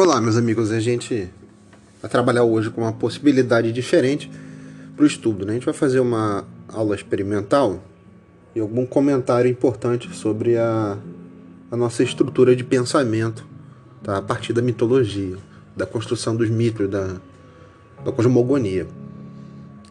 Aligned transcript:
Olá, 0.00 0.20
meus 0.20 0.36
amigos. 0.36 0.70
A 0.70 0.78
gente 0.78 1.28
vai 2.00 2.08
trabalhar 2.08 2.44
hoje 2.44 2.70
com 2.70 2.82
uma 2.82 2.92
possibilidade 2.92 3.72
diferente 3.72 4.30
para 4.94 5.02
o 5.02 5.06
estudo. 5.06 5.44
Né? 5.44 5.50
A 5.50 5.54
gente 5.54 5.64
vai 5.64 5.74
fazer 5.74 5.98
uma 5.98 6.44
aula 6.68 6.94
experimental 6.94 7.82
e 8.54 8.60
algum 8.60 8.86
comentário 8.86 9.50
importante 9.50 10.08
sobre 10.14 10.56
a, 10.56 10.96
a 11.68 11.76
nossa 11.76 12.04
estrutura 12.04 12.54
de 12.54 12.62
pensamento 12.62 13.44
tá? 14.00 14.18
a 14.18 14.22
partir 14.22 14.52
da 14.52 14.62
mitologia, 14.62 15.36
da 15.76 15.84
construção 15.84 16.36
dos 16.36 16.48
mitos, 16.48 16.88
da, 16.88 17.16
da 18.04 18.12
cosmogonia. 18.12 18.86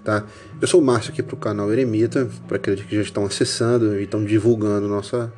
Tá? 0.06 0.24
Eu 0.62 0.70
sou 0.70 0.80
o 0.80 0.86
Márcio 0.86 1.12
aqui 1.12 1.22
para 1.22 1.36
o 1.36 1.38
canal 1.38 1.70
Eremita, 1.70 2.30
para 2.48 2.56
aqueles 2.56 2.82
que 2.86 2.96
já 2.96 3.02
estão 3.02 3.26
acessando 3.26 4.00
e 4.00 4.04
estão 4.04 4.24
divulgando 4.24 4.88
nossa, 4.88 5.34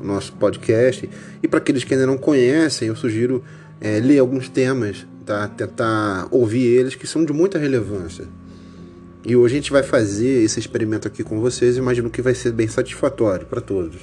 nosso 0.00 0.32
podcast. 0.32 1.10
E 1.42 1.46
para 1.46 1.58
aqueles 1.58 1.84
que 1.84 1.92
ainda 1.92 2.06
não 2.06 2.16
conhecem, 2.16 2.88
eu 2.88 2.96
sugiro 2.96 3.44
é, 3.82 3.98
ler 3.98 4.20
alguns 4.20 4.48
temas, 4.48 5.04
tá? 5.26 5.48
tentar 5.48 6.28
ouvir 6.30 6.64
eles 6.64 6.94
que 6.94 7.04
são 7.04 7.24
de 7.24 7.32
muita 7.32 7.58
relevância. 7.58 8.26
E 9.24 9.34
hoje 9.34 9.54
a 9.54 9.56
gente 9.58 9.72
vai 9.72 9.82
fazer 9.82 10.42
esse 10.42 10.60
experimento 10.60 11.08
aqui 11.08 11.24
com 11.24 11.40
vocês, 11.40 11.76
imagino 11.76 12.08
que 12.08 12.22
vai 12.22 12.34
ser 12.34 12.52
bem 12.52 12.68
satisfatório 12.68 13.44
para 13.44 13.60
todos. 13.60 13.98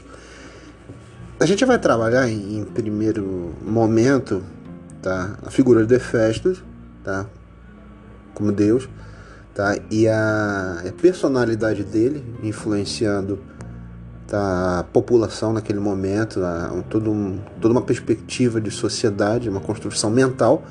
A 1.40 1.46
gente 1.46 1.64
vai 1.64 1.80
trabalhar 1.80 2.28
em, 2.30 2.60
em, 2.60 2.66
primeiro 2.66 3.56
momento 3.62 4.44
tá? 5.02 5.40
a 5.42 5.50
figura 5.50 5.86
de 5.86 5.96
Hefestos, 5.96 6.62
tá? 7.02 7.26
como 8.34 8.52
Deus, 8.52 8.90
tá? 9.54 9.78
e 9.90 10.10
a, 10.10 10.84
a 10.86 10.92
personalidade 11.02 11.86
dele 11.86 12.22
influenciando 12.44 13.40
da 14.30 14.86
população 14.94 15.52
naquele 15.52 15.80
momento, 15.80 16.44
a, 16.44 16.84
todo 16.88 17.12
um, 17.12 17.40
toda 17.60 17.74
uma 17.74 17.82
perspectiva 17.82 18.62
de 18.62 18.70
sociedade, 18.70 19.50
uma 19.50 19.60
construção 19.60 20.12
mental. 20.12 20.64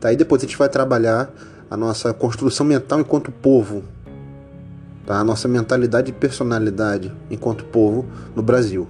Tá? 0.00 0.12
E 0.12 0.16
depois 0.16 0.42
a 0.42 0.46
gente 0.46 0.56
vai 0.56 0.68
trabalhar 0.68 1.28
a 1.68 1.76
nossa 1.76 2.14
construção 2.14 2.64
mental 2.64 3.00
enquanto 3.00 3.32
povo, 3.32 3.82
tá? 5.04 5.18
a 5.18 5.24
nossa 5.24 5.48
mentalidade 5.48 6.10
e 6.10 6.12
personalidade 6.12 7.12
enquanto 7.28 7.64
povo 7.64 8.06
no 8.36 8.42
Brasil. 8.42 8.86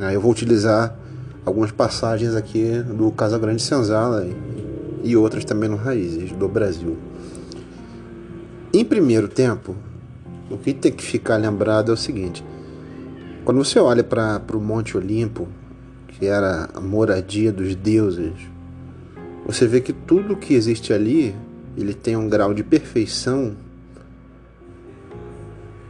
Aí 0.00 0.14
eu 0.14 0.20
vou 0.20 0.30
utilizar 0.30 0.96
algumas 1.44 1.72
passagens 1.72 2.36
aqui 2.36 2.80
do 2.82 3.10
Casa 3.10 3.36
Grande 3.36 3.62
Senzala 3.62 4.28
e 5.02 5.16
outras 5.16 5.44
também 5.44 5.68
no 5.68 5.76
Raízes 5.76 6.30
do 6.30 6.46
Brasil. 6.46 6.96
Em 8.72 8.84
primeiro 8.84 9.26
tempo, 9.26 9.74
o 10.48 10.56
que 10.56 10.72
tem 10.72 10.92
que 10.92 11.02
ficar 11.02 11.36
lembrado 11.36 11.90
é 11.90 11.94
o 11.94 11.96
seguinte 11.96 12.44
quando 13.48 13.64
você 13.64 13.78
olha 13.78 14.04
para 14.04 14.42
o 14.52 14.60
Monte 14.60 14.94
Olimpo, 14.94 15.48
que 16.08 16.26
era 16.26 16.68
a 16.74 16.82
moradia 16.82 17.50
dos 17.50 17.74
deuses, 17.74 18.34
você 19.46 19.66
vê 19.66 19.80
que 19.80 19.90
tudo 19.90 20.36
que 20.36 20.52
existe 20.52 20.92
ali, 20.92 21.34
ele 21.74 21.94
tem 21.94 22.14
um 22.14 22.28
grau 22.28 22.52
de 22.52 22.62
perfeição 22.62 23.56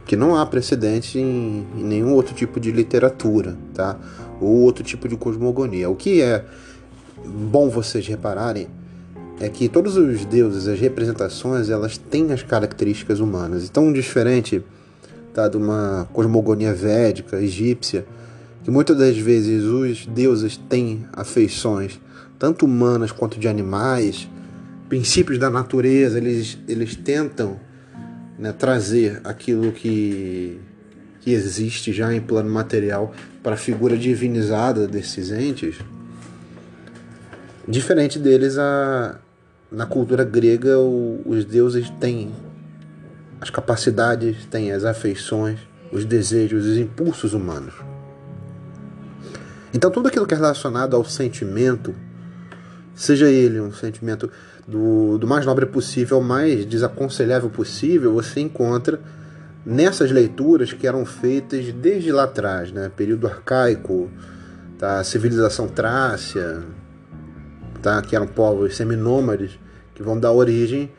que 0.05 0.15
não 0.15 0.37
há 0.37 0.45
precedente 0.45 1.19
em, 1.19 1.67
em 1.75 1.83
nenhum 1.83 2.13
outro 2.13 2.33
tipo 2.33 2.61
de 2.61 2.71
literatura, 2.71 3.57
tá? 3.73 3.99
Ou 4.39 4.61
outro 4.61 4.81
tipo 4.81 5.09
de 5.09 5.17
cosmogonia. 5.17 5.89
O 5.89 5.97
que 5.97 6.21
é 6.21 6.45
bom 7.25 7.67
vocês 7.67 8.07
repararem 8.07 8.69
é 9.37 9.49
que 9.49 9.67
todos 9.67 9.97
os 9.97 10.23
deuses, 10.23 10.65
as 10.65 10.79
representações, 10.79 11.69
elas 11.69 11.97
têm 11.97 12.31
as 12.31 12.41
características 12.41 13.19
humanas. 13.19 13.65
Então, 13.65 13.91
diferente 13.91 14.63
tá, 15.33 15.47
de 15.47 15.57
uma 15.57 16.07
cosmogonia 16.13 16.73
védica, 16.73 17.41
egípcia, 17.41 18.05
que 18.63 18.71
muitas 18.71 18.97
das 18.97 19.17
vezes 19.17 19.63
os 19.63 20.05
deuses 20.05 20.57
têm 20.57 21.05
afeições, 21.13 21.99
tanto 22.37 22.65
humanas 22.65 23.11
quanto 23.11 23.39
de 23.39 23.47
animais, 23.47 24.27
princípios 24.87 25.37
da 25.37 25.49
natureza, 25.49 26.17
eles, 26.17 26.57
eles 26.67 26.95
tentam 26.95 27.59
né, 28.37 28.51
trazer 28.51 29.21
aquilo 29.23 29.71
que, 29.71 30.59
que 31.21 31.31
existe 31.31 31.93
já 31.93 32.13
em 32.13 32.21
plano 32.21 32.49
material 32.49 33.13
para 33.43 33.53
a 33.53 33.57
figura 33.57 33.97
divinizada 33.97 34.87
desses 34.87 35.31
entes. 35.31 35.75
Diferente 37.67 38.17
deles, 38.17 38.57
a, 38.57 39.19
na 39.71 39.85
cultura 39.85 40.23
grega, 40.23 40.79
o, 40.79 41.21
os 41.25 41.45
deuses 41.45 41.89
têm 41.99 42.31
as 43.41 43.49
capacidades, 43.49 44.45
têm 44.45 44.71
as 44.71 44.83
afeições, 44.83 45.59
os 45.91 46.05
desejos, 46.05 46.65
os 46.65 46.77
impulsos 46.77 47.33
humanos. 47.33 47.73
Então, 49.73 49.89
tudo 49.89 50.07
aquilo 50.07 50.25
que 50.25 50.33
é 50.33 50.37
relacionado 50.37 50.95
ao 50.95 51.05
sentimento, 51.05 51.95
seja 52.95 53.29
ele 53.29 53.59
um 53.59 53.71
sentimento 53.71 54.29
do, 54.67 55.17
do 55.17 55.27
mais 55.27 55.45
nobre 55.45 55.65
possível 55.65 56.17
ao 56.17 56.23
mais 56.23 56.65
desaconselhável 56.65 57.49
possível, 57.49 58.13
você 58.13 58.39
encontra 58.39 58.99
nessas 59.65 60.11
leituras 60.11 60.73
que 60.73 60.87
eram 60.87 61.05
feitas 61.05 61.71
desde 61.71 62.11
lá 62.11 62.23
atrás, 62.23 62.71
né? 62.71 62.91
período 62.95 63.27
arcaico, 63.27 64.09
tá? 64.77 65.03
civilização 65.03 65.67
trácia, 65.67 66.63
tá? 67.81 68.01
que 68.01 68.15
eram 68.15 68.27
povos 68.27 68.75
seminômades, 68.75 69.59
que 69.93 70.01
vão 70.01 70.19
dar 70.19 70.31
origem 70.31 70.91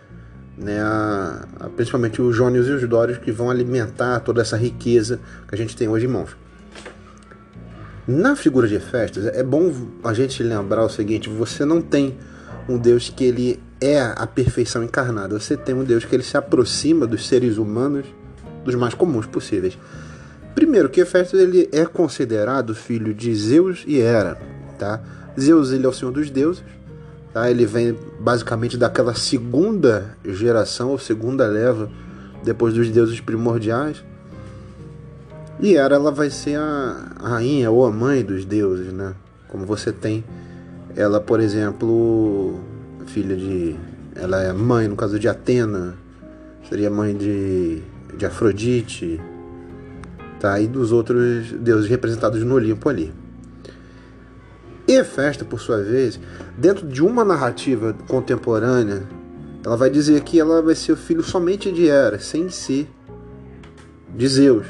né, 0.60 0.80
a, 0.82 1.46
a, 1.58 1.68
principalmente 1.70 2.20
os 2.20 2.36
jônios 2.36 2.68
e 2.68 2.70
os 2.70 2.86
dórios 2.88 3.18
que 3.18 3.32
vão 3.32 3.50
alimentar 3.50 4.20
toda 4.20 4.42
essa 4.42 4.56
riqueza 4.56 5.18
que 5.48 5.54
a 5.54 5.58
gente 5.58 5.74
tem 5.74 5.88
hoje 5.88 6.04
em 6.04 6.08
mãos. 6.08 6.36
Na 8.06 8.36
figura 8.36 8.68
de 8.68 8.74
Hefestos, 8.74 9.26
é 9.26 9.42
bom 9.42 9.72
a 10.04 10.12
gente 10.12 10.42
lembrar 10.42 10.84
o 10.84 10.88
seguinte: 10.88 11.28
você 11.28 11.64
não 11.64 11.80
tem 11.80 12.16
um 12.68 12.76
Deus 12.76 13.08
que 13.08 13.24
ele 13.24 13.62
é 13.80 14.00
a 14.00 14.26
perfeição 14.26 14.82
encarnada, 14.82 15.38
você 15.38 15.56
tem 15.56 15.74
um 15.74 15.84
Deus 15.84 16.04
que 16.04 16.14
ele 16.14 16.22
se 16.22 16.36
aproxima 16.36 17.06
dos 17.06 17.26
seres 17.26 17.56
humanos 17.56 18.04
dos 18.64 18.74
mais 18.74 18.94
comuns 18.94 19.26
possíveis. 19.26 19.78
Primeiro, 20.54 20.90
que 20.90 21.00
Hefestos 21.00 21.40
ele 21.40 21.68
é 21.72 21.86
considerado 21.86 22.74
filho 22.74 23.14
de 23.14 23.34
Zeus 23.34 23.84
e 23.86 24.00
Hera, 24.00 24.38
tá? 24.78 25.00
Zeus 25.38 25.72
ele 25.72 25.86
é 25.86 25.88
o 25.88 25.92
senhor 25.92 26.10
dos 26.10 26.28
deuses, 26.28 26.62
Tá? 27.32 27.50
Ele 27.50 27.64
vem 27.66 27.96
basicamente 28.18 28.76
daquela 28.76 29.14
segunda 29.14 30.16
geração, 30.24 30.90
ou 30.90 30.98
segunda 30.98 31.46
leva, 31.46 31.90
depois 32.42 32.74
dos 32.74 32.90
deuses 32.90 33.20
primordiais. 33.20 34.04
E 35.60 35.76
Hera 35.76 35.96
ela 35.96 36.10
vai 36.10 36.30
ser 36.30 36.56
a 36.56 37.12
rainha 37.20 37.70
ou 37.70 37.84
a 37.84 37.90
mãe 37.90 38.24
dos 38.24 38.44
deuses, 38.44 38.92
né? 38.92 39.14
Como 39.48 39.66
você 39.66 39.92
tem 39.92 40.24
ela, 40.96 41.20
por 41.20 41.40
exemplo, 41.40 42.58
filha 43.06 43.36
de. 43.36 43.76
Ela 44.14 44.42
é 44.42 44.52
mãe, 44.52 44.88
no 44.88 44.96
caso 44.96 45.18
de 45.18 45.28
Atena, 45.28 45.96
seria 46.68 46.90
mãe 46.90 47.16
de, 47.16 47.80
de 48.16 48.26
Afrodite, 48.26 49.20
tá? 50.40 50.60
E 50.60 50.66
dos 50.66 50.92
outros 50.92 51.52
deuses 51.52 51.88
representados 51.88 52.42
no 52.42 52.54
Olimpo 52.54 52.88
ali. 52.88 53.12
E 54.90 55.04
Festa, 55.04 55.44
por 55.44 55.60
sua 55.60 55.80
vez, 55.80 56.18
dentro 56.58 56.84
de 56.84 57.00
uma 57.00 57.24
narrativa 57.24 57.94
contemporânea, 58.08 59.04
ela 59.64 59.76
vai 59.76 59.88
dizer 59.88 60.20
que 60.22 60.40
ela 60.40 60.60
vai 60.60 60.74
ser 60.74 60.90
o 60.90 60.96
filho 60.96 61.22
somente 61.22 61.70
de 61.70 61.86
Hera, 61.86 62.18
sem 62.18 62.48
ser 62.48 62.88
de 64.12 64.26
Zeus. 64.26 64.66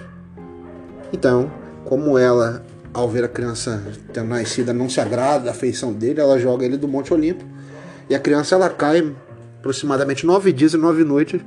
Então, 1.11 1.51
como 1.87 2.19
ela, 2.19 2.63
ao 2.93 3.09
ver 3.09 3.25
a 3.25 3.29
criança 3.29 3.83
tendo 4.13 4.29
nascida, 4.29 4.75
não 4.75 4.91
se 4.91 5.01
agrada 5.01 5.47
da 5.47 5.53
afeição 5.53 5.91
dele, 5.91 6.21
ela 6.21 6.39
joga 6.39 6.67
ele 6.67 6.77
do 6.77 6.87
Monte 6.87 7.15
Olimpo. 7.15 7.43
E 8.07 8.15
a 8.15 8.21
criança 8.21 8.55
ela 8.55 8.69
cai 8.69 9.17
aproximadamente 9.59 10.27
nove 10.27 10.53
dias 10.53 10.75
e 10.75 10.77
nove 10.77 11.03
noites 11.03 11.41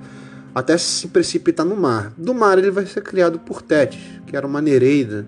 até 0.56 0.80
se 0.80 1.10
precipitar 1.10 1.64
no 1.64 1.78
mar. 1.78 2.12
Do 2.18 2.34
mar 2.34 2.58
ele 2.58 2.72
vai 2.72 2.88
ser 2.88 3.02
criado 3.02 3.38
por 3.38 3.62
Tétis, 3.62 4.02
que 4.26 4.36
era 4.36 4.48
uma 4.48 4.64
nereida, 4.64 5.28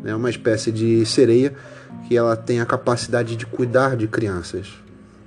né, 0.00 0.14
uma 0.14 0.30
espécie 0.30 0.70
de 0.70 1.04
sereia 1.04 1.56
que 2.06 2.16
ela 2.16 2.36
tem 2.36 2.60
a 2.60 2.66
capacidade 2.66 3.36
de 3.36 3.46
cuidar 3.46 3.96
de 3.96 4.06
crianças. 4.06 4.68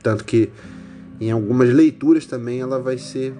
Tanto 0.01 0.23
que 0.23 0.49
em 1.19 1.31
algumas 1.31 1.73
leituras 1.73 2.25
também 2.25 2.59
ela 2.59 2.79
vai 2.79 2.97
ser 2.97 3.33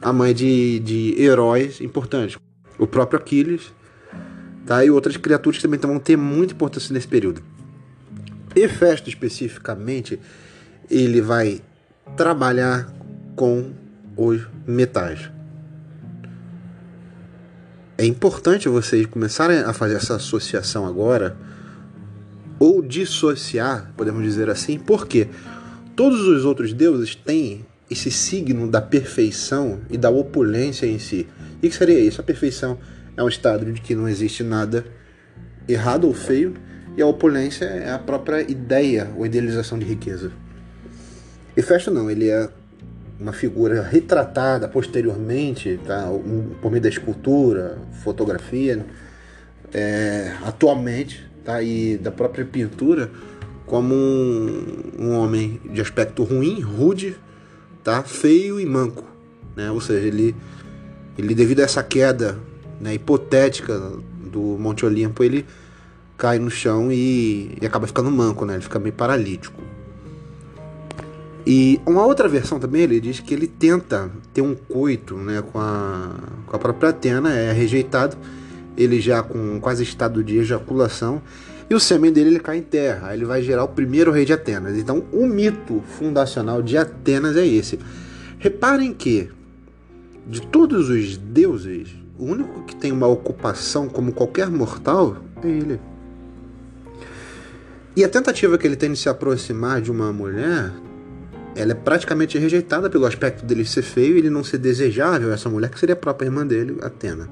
a 0.00 0.12
mãe 0.12 0.34
de, 0.34 0.78
de 0.80 1.20
heróis 1.20 1.80
importantes. 1.80 2.38
O 2.78 2.86
próprio 2.86 3.18
Aquiles 3.18 3.72
tá? 4.66 4.84
e 4.84 4.90
outras 4.90 5.16
criaturas 5.16 5.58
que 5.58 5.62
também 5.62 5.80
vão 5.80 5.98
ter 5.98 6.16
muita 6.16 6.52
importância 6.52 6.92
nesse 6.92 7.08
período. 7.08 7.42
Hefesto 8.54 9.08
especificamente, 9.08 10.20
ele 10.90 11.20
vai 11.20 11.60
trabalhar 12.16 12.92
com 13.34 13.72
os 14.16 14.46
metais. 14.66 15.30
É 17.98 18.04
importante 18.04 18.68
vocês 18.68 19.06
começarem 19.06 19.58
a 19.60 19.72
fazer 19.72 19.94
essa 19.94 20.16
associação 20.16 20.86
agora 20.86 21.36
ou 22.58 22.82
dissociar, 22.82 23.92
podemos 23.96 24.22
dizer 24.22 24.48
assim, 24.48 24.78
porque 24.78 25.28
todos 25.94 26.20
os 26.20 26.44
outros 26.44 26.72
deuses 26.72 27.14
têm 27.14 27.64
esse 27.90 28.10
signo 28.10 28.68
da 28.68 28.80
perfeição 28.80 29.80
e 29.90 29.96
da 29.96 30.10
opulência 30.10 30.86
em 30.86 30.98
si. 30.98 31.26
E 31.62 31.68
que 31.68 31.74
seria 31.74 31.98
isso? 31.98 32.20
A 32.20 32.24
perfeição 32.24 32.78
é 33.16 33.22
um 33.22 33.28
estado 33.28 33.72
de 33.72 33.80
que 33.80 33.94
não 33.94 34.08
existe 34.08 34.42
nada 34.42 34.84
errado 35.68 36.06
ou 36.06 36.14
feio, 36.14 36.54
e 36.96 37.02
a 37.02 37.06
opulência 37.06 37.66
é 37.66 37.92
a 37.92 37.98
própria 37.98 38.40
ideia 38.42 39.10
ou 39.16 39.26
idealização 39.26 39.78
de 39.78 39.84
riqueza. 39.84 40.32
E 41.56 41.62
Festo 41.62 41.90
não, 41.90 42.10
ele 42.10 42.28
é 42.28 42.48
uma 43.18 43.32
figura 43.32 43.82
retratada 43.82 44.68
posteriormente, 44.68 45.78
tá? 45.86 46.08
por 46.60 46.70
meio 46.70 46.82
da 46.82 46.88
escultura, 46.88 47.78
fotografia, 48.02 48.84
é, 49.72 50.32
atualmente, 50.44 51.26
tá? 51.46 51.62
e 51.62 51.96
da 51.96 52.10
própria 52.10 52.44
pintura, 52.44 53.10
como 53.64 53.94
um, 53.94 54.82
um, 54.98 55.12
homem 55.12 55.60
de 55.64 55.80
aspecto 55.80 56.24
ruim, 56.24 56.60
rude, 56.60 57.16
tá? 57.82 58.02
feio 58.02 58.60
e 58.60 58.66
manco. 58.66 59.04
Né? 59.54 59.70
Ou 59.70 59.80
seja, 59.80 60.06
ele, 60.06 60.34
ele 61.16 61.34
devido 61.34 61.60
a 61.60 61.62
essa 61.62 61.82
queda 61.82 62.36
né, 62.80 62.94
hipotética 62.94 63.92
do 64.20 64.40
Monte 64.40 64.84
Olimpo, 64.84 65.22
ele 65.22 65.46
cai 66.18 66.38
no 66.38 66.50
chão 66.50 66.90
e, 66.90 67.56
e 67.60 67.64
acaba 67.64 67.86
ficando 67.86 68.10
manco, 68.10 68.44
né? 68.44 68.54
ele 68.54 68.62
fica 68.62 68.78
meio 68.78 68.94
paralítico. 68.94 69.62
E 71.46 71.80
uma 71.86 72.04
outra 72.04 72.28
versão 72.28 72.58
também, 72.58 72.82
ele 72.82 72.98
diz 72.98 73.20
que 73.20 73.32
ele 73.32 73.46
tenta 73.46 74.10
ter 74.34 74.42
um 74.42 74.52
coito 74.52 75.14
né, 75.16 75.40
com, 75.52 75.60
a, 75.60 76.10
com 76.44 76.56
a 76.56 76.58
própria 76.58 76.88
Atena, 76.88 77.32
é 77.32 77.52
rejeitado, 77.52 78.16
ele 78.76 79.00
já 79.00 79.22
com 79.22 79.60
quase 79.60 79.82
estado 79.82 80.22
de 80.22 80.38
ejaculação, 80.38 81.22
e 81.68 81.74
o 81.74 81.80
sêmen 81.80 82.12
dele 82.12 82.30
ele 82.30 82.40
cai 82.40 82.58
em 82.58 82.62
terra, 82.62 83.12
ele 83.14 83.24
vai 83.24 83.42
gerar 83.42 83.64
o 83.64 83.68
primeiro 83.68 84.12
rei 84.12 84.24
de 84.24 84.32
Atenas. 84.32 84.76
Então, 84.76 85.04
o 85.12 85.26
mito 85.26 85.82
fundacional 85.98 86.62
de 86.62 86.76
Atenas 86.76 87.36
é 87.36 87.46
esse. 87.46 87.78
Reparem 88.38 88.92
que, 88.92 89.28
de 90.26 90.42
todos 90.42 90.88
os 90.88 91.16
deuses, 91.16 91.88
o 92.18 92.24
único 92.24 92.62
que 92.64 92.76
tem 92.76 92.92
uma 92.92 93.06
ocupação 93.06 93.88
como 93.88 94.12
qualquer 94.12 94.48
mortal 94.48 95.16
é 95.42 95.48
ele. 95.48 95.80
E 97.96 98.04
a 98.04 98.08
tentativa 98.08 98.56
que 98.58 98.66
ele 98.66 98.76
tem 98.76 98.92
de 98.92 98.98
se 98.98 99.08
aproximar 99.08 99.80
de 99.80 99.90
uma 99.90 100.12
mulher 100.12 100.72
ela 101.56 101.72
é 101.72 101.74
praticamente 101.74 102.38
rejeitada 102.38 102.90
pelo 102.90 103.06
aspecto 103.06 103.44
dele 103.44 103.64
ser 103.64 103.82
feio 103.82 104.14
e 104.14 104.18
ele 104.18 104.30
não 104.30 104.44
ser 104.44 104.58
desejável, 104.58 105.32
essa 105.32 105.48
mulher 105.48 105.70
que 105.70 105.80
seria 105.80 105.94
a 105.94 105.96
própria 105.96 106.26
irmã 106.26 106.46
dele, 106.46 106.76
Atena. 106.82 107.28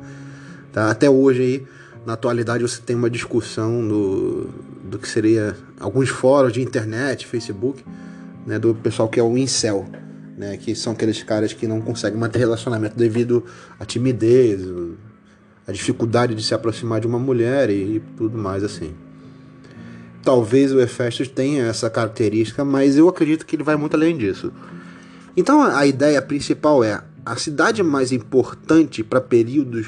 Tá? 0.75 0.91
Até 0.91 1.09
hoje 1.09 1.41
aí, 1.41 1.67
na 2.05 2.15
atualidade, 2.15 2.65
você 2.65 2.83
tem 2.83 2.97
uma 2.97 3.09
discussão 3.09 3.87
do, 3.87 4.49
do 4.83 4.99
que 4.99 5.09
seria 5.09 5.57
alguns 5.79 6.09
fóruns 6.09 6.53
de 6.53 6.61
internet, 6.61 7.29
Facebook, 7.29 7.85
né, 8.45 8.59
do 8.59 8.75
pessoal 8.75 9.09
que 9.09 9.21
é 9.21 9.23
o 9.23 9.39
incel, 9.39 9.87
né, 10.37 10.57
que 10.57 10.75
são 10.75 10.93
aqueles 10.93 11.23
caras 11.23 11.53
que 11.53 11.69
não 11.69 11.81
conseguem 11.81 12.19
manter 12.19 12.41
relacionamento 12.41 12.97
devido 12.97 13.45
à 13.79 13.85
timidez, 13.85 14.63
à 15.65 15.71
dificuldade 15.71 16.35
de 16.35 16.43
se 16.43 16.53
aproximar 16.53 17.01
de 17.01 17.07
uma 17.07 17.21
mulher 17.21 17.71
e, 17.71 17.97
e 17.97 18.03
tudo 18.17 18.37
mais 18.37 18.65
assim. 18.65 18.93
Talvez 20.25 20.73
o 20.73 20.81
Hefestos 20.81 21.29
tenha 21.29 21.67
essa 21.67 21.89
característica, 21.89 22.65
mas 22.65 22.97
eu 22.97 23.09
acredito 23.09 23.47
que 23.47 23.55
ele 23.55 23.63
vai 23.63 23.77
muito 23.77 23.95
além 23.95 24.19
disso. 24.19 24.53
Então 25.37 25.63
a 25.63 25.87
ideia 25.87 26.21
principal 26.21 26.83
é 26.83 27.01
a 27.25 27.37
cidade 27.37 27.81
mais 27.81 28.11
importante 28.11 29.05
para 29.05 29.21
períodos 29.21 29.87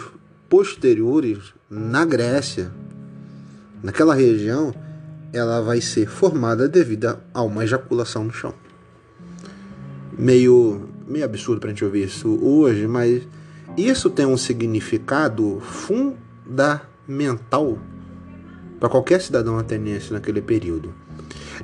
posteriores 0.49 1.55
na 1.69 2.05
Grécia, 2.05 2.73
naquela 3.83 4.15
região, 4.15 4.73
ela 5.33 5.61
vai 5.61 5.81
ser 5.81 6.09
formada 6.09 6.69
devido 6.69 7.19
a 7.33 7.43
uma 7.43 7.65
ejaculação 7.65 8.25
no 8.25 8.33
chão. 8.33 8.55
Meio, 10.19 10.89
meio 11.07 11.25
absurdo 11.25 11.61
para 11.61 11.71
a 11.71 11.73
gente 11.73 11.85
ouvir 11.85 12.05
isso 12.05 12.39
hoje, 12.43 12.87
mas 12.87 13.23
isso 13.77 14.09
tem 14.09 14.25
um 14.25 14.37
significado 14.37 15.61
fundamental 15.61 17.79
para 18.81 18.89
qualquer 18.89 19.21
cidadão 19.21 19.59
ateniense 19.59 20.13
naquele 20.13 20.41
período. 20.41 20.95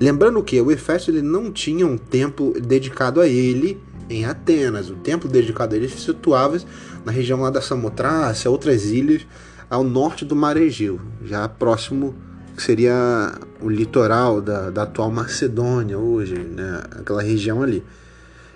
Lembrando 0.00 0.42
que 0.42 0.60
o 0.60 0.70
Efésio 0.70 1.10
ele 1.10 1.22
não 1.22 1.52
tinha 1.52 1.86
um 1.86 1.96
templo 1.96 2.52
dedicado 2.60 3.20
a 3.20 3.28
ele 3.28 3.80
em 4.08 4.24
Atenas. 4.24 4.90
O 4.90 4.94
templo 4.94 5.28
dedicado 5.28 5.74
a 5.74 5.78
ele 5.78 5.88
se 5.88 5.98
situava 5.98 6.58
na 7.04 7.12
região 7.12 7.40
lá 7.40 7.50
da 7.50 7.60
Samotrácia, 7.60 8.50
outras 8.50 8.86
ilhas 8.86 9.26
ao 9.68 9.82
norte 9.82 10.24
do 10.24 10.36
Mar 10.36 10.56
Egeu, 10.56 11.00
já 11.24 11.48
próximo 11.48 12.14
que 12.54 12.62
seria 12.62 13.32
o 13.60 13.68
litoral 13.68 14.40
da, 14.40 14.70
da 14.70 14.82
atual 14.82 15.10
Macedônia 15.10 15.98
hoje, 15.98 16.34
né? 16.34 16.82
aquela 17.00 17.22
região 17.22 17.62
ali. 17.62 17.82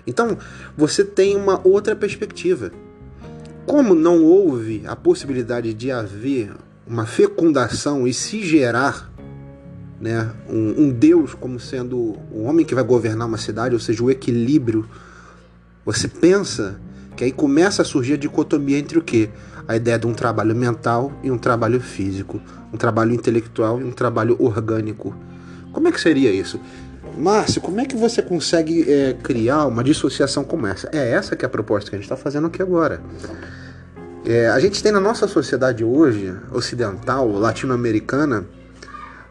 Então 0.05 0.37
você 0.77 1.03
tem 1.03 1.35
uma 1.35 1.59
outra 1.67 1.95
perspectiva. 1.95 2.71
Como 3.65 3.93
não 3.93 4.23
houve 4.23 4.83
a 4.87 4.95
possibilidade 4.95 5.73
de 5.73 5.91
haver 5.91 6.51
uma 6.85 7.05
fecundação 7.05 8.07
e 8.07 8.13
se 8.13 8.41
gerar 8.41 9.11
né, 9.99 10.31
um, 10.47 10.83
um, 10.83 10.89
Deus 10.91 11.33
como 11.33 11.59
sendo 11.59 11.97
o 12.31 12.43
homem 12.43 12.65
que 12.65 12.75
vai 12.75 12.83
governar 12.83 13.27
uma 13.27 13.37
cidade, 13.37 13.73
ou 13.73 13.79
seja, 13.79 14.03
o 14.03 14.11
equilíbrio, 14.11 14.87
você 15.83 16.07
pensa 16.07 16.79
que 17.17 17.23
aí 17.23 17.31
começa 17.31 17.81
a 17.81 17.85
surgir 17.85 18.13
a 18.13 18.17
dicotomia 18.17 18.77
entre 18.77 18.99
o 18.99 19.01
que? 19.01 19.27
A 19.67 19.75
ideia 19.75 19.97
de 19.97 20.05
um 20.05 20.13
trabalho 20.13 20.55
mental 20.55 21.11
e 21.23 21.31
um 21.31 21.37
trabalho 21.37 21.81
físico, 21.81 22.39
um 22.71 22.77
trabalho 22.77 23.11
intelectual 23.11 23.81
e 23.81 23.83
um 23.83 23.91
trabalho 23.91 24.37
orgânico. 24.39 25.15
Como 25.73 25.87
é 25.87 25.91
que 25.91 25.99
seria 25.99 26.31
isso? 26.31 26.61
Márcio, 27.17 27.59
como 27.59 27.81
é 27.81 27.85
que 27.85 27.95
você 27.95 28.21
consegue 28.21 28.85
é, 28.87 29.13
criar 29.13 29.65
uma 29.65 29.83
dissociação 29.83 30.43
como 30.43 30.67
essa? 30.67 30.87
É 30.93 31.11
essa 31.11 31.35
que 31.35 31.43
é 31.43 31.47
a 31.47 31.49
proposta 31.49 31.89
que 31.89 31.95
a 31.95 31.99
gente 31.99 32.05
está 32.05 32.15
fazendo 32.15 32.45
aqui 32.45 32.61
agora. 32.61 33.01
É, 34.23 34.49
a 34.49 34.59
gente 34.59 34.83
tem 34.83 34.91
na 34.91 34.99
nossa 34.99 35.27
sociedade 35.27 35.83
hoje, 35.83 36.35
ocidental, 36.51 37.31
latino-americana, 37.31 38.45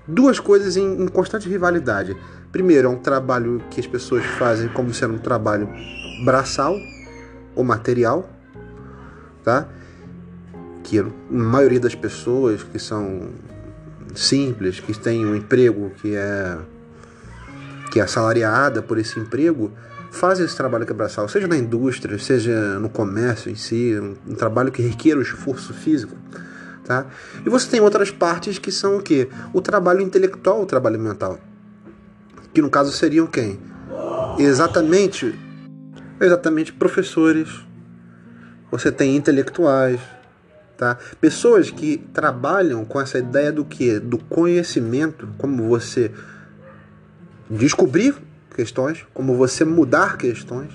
duas 0.09 0.41
coisas 0.41 0.77
em, 0.77 1.03
em, 1.03 1.07
constante 1.07 1.49
rivalidade. 1.49 2.17
Primeiro, 2.51 2.89
é 2.89 2.91
um 2.91 2.99
trabalho 2.99 3.63
que 3.71 3.79
as 3.79 3.87
pessoas 3.87 4.25
fazem 4.25 4.69
como 4.69 4.93
sendo 4.93 5.15
um 5.15 5.19
trabalho 5.19 5.69
braçal 6.25 6.77
ou 7.57 7.65
material, 7.65 8.31
tá? 9.43 9.67
Que 10.85 11.01
a 11.01 11.07
maioria 11.29 11.81
das 11.81 11.97
pessoas 11.97 12.63
que 12.63 12.79
são 12.79 13.31
simples, 14.15 14.79
que 14.79 14.97
têm 14.97 15.27
um 15.27 15.35
emprego 15.35 15.91
que 16.01 16.15
é 16.15 16.59
que 17.91 18.01
é 18.01 18.03
assalariada 18.03 18.83
por 18.83 18.99
esse 18.99 19.19
emprego, 19.19 19.73
fazem 20.11 20.45
esse 20.45 20.57
trabalho 20.57 20.85
quebraçal, 20.85 21.29
seja 21.29 21.47
na 21.47 21.57
indústria, 21.57 22.19
seja 22.19 22.79
no 22.79 22.89
comércio 22.89 23.51
em 23.51 23.55
si, 23.55 23.99
um, 23.99 24.33
um 24.33 24.35
trabalho 24.35 24.71
que 24.71 24.83
requer 24.83 25.17
o 25.17 25.23
esforço 25.23 25.73
físico. 25.73 26.15
Tá? 26.85 27.07
E 27.45 27.49
você 27.49 27.69
tem 27.69 27.81
outras 27.81 28.11
partes 28.11 28.59
que 28.59 28.71
são 28.71 28.99
o 28.99 29.03
quê? 29.03 29.29
O 29.53 29.61
trabalho 29.61 30.01
intelectual, 30.01 30.63
o 30.63 30.67
trabalho 30.67 31.01
mental. 31.01 31.39
Que 32.53 32.63
no 32.63 32.71
caso 32.71 32.93
seriam 32.93 33.27
quem? 33.27 33.59
Exatamente, 34.39 35.35
exatamente 36.21 36.73
professores. 36.73 37.49
Você 38.71 38.91
tem 38.91 39.17
intelectuais, 39.17 40.01
tá? 40.77 40.99
Pessoas 41.21 41.71
que 41.71 41.99
trabalham 42.13 42.85
com 42.85 43.01
essa 43.01 43.19
ideia 43.19 43.53
do 43.53 43.65
que? 43.65 43.99
Do 43.99 44.19
conhecimento, 44.19 45.29
como 45.39 45.69
você 45.69 46.11
descobrir 47.49 48.15
questões, 48.55 49.05
como 49.15 49.37
você 49.37 49.65
mudar 49.65 50.17
questões, 50.17 50.73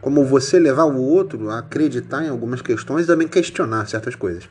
como 0.00 0.24
você 0.24 0.58
levar 0.58 0.84
o 0.84 1.00
outro 1.00 1.48
a 1.48 1.60
acreditar 1.60 2.24
em 2.24 2.28
algumas 2.28 2.60
questões 2.60 3.04
e 3.04 3.06
também 3.06 3.26
questionar 3.26 3.86
certas 3.86 4.14
coisas. 4.14 4.48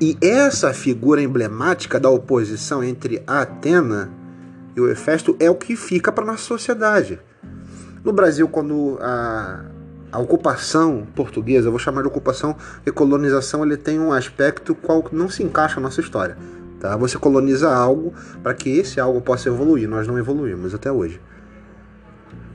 E 0.00 0.16
essa 0.20 0.74
figura 0.74 1.22
emblemática 1.22 1.98
da 1.98 2.10
oposição 2.10 2.82
entre 2.82 3.22
Atena 3.26 4.10
e 4.74 4.80
o 4.80 4.90
Hefesto 4.90 5.36
é 5.40 5.48
o 5.48 5.54
que 5.54 5.74
fica 5.74 6.12
para 6.12 6.24
nossa 6.24 6.42
sociedade. 6.42 7.18
No 8.06 8.12
Brasil, 8.12 8.46
quando 8.46 8.98
a, 9.00 9.64
a 10.12 10.20
ocupação 10.20 11.04
portuguesa, 11.12 11.70
vou 11.70 11.78
chamar 11.80 12.02
de 12.02 12.06
ocupação 12.06 12.54
e 12.86 12.92
colonização, 12.92 13.64
ele 13.64 13.76
tem 13.76 13.98
um 13.98 14.12
aspecto 14.12 14.76
qual 14.76 15.04
não 15.10 15.28
se 15.28 15.42
encaixa 15.42 15.80
na 15.80 15.88
nossa 15.88 16.00
história. 16.00 16.38
Tá? 16.78 16.96
Você 16.98 17.18
coloniza 17.18 17.68
algo 17.68 18.14
para 18.44 18.54
que 18.54 18.70
esse 18.70 19.00
algo 19.00 19.20
possa 19.20 19.48
evoluir. 19.48 19.88
Nós 19.88 20.06
não 20.06 20.16
evoluímos 20.16 20.72
até 20.72 20.88
hoje. 20.92 21.20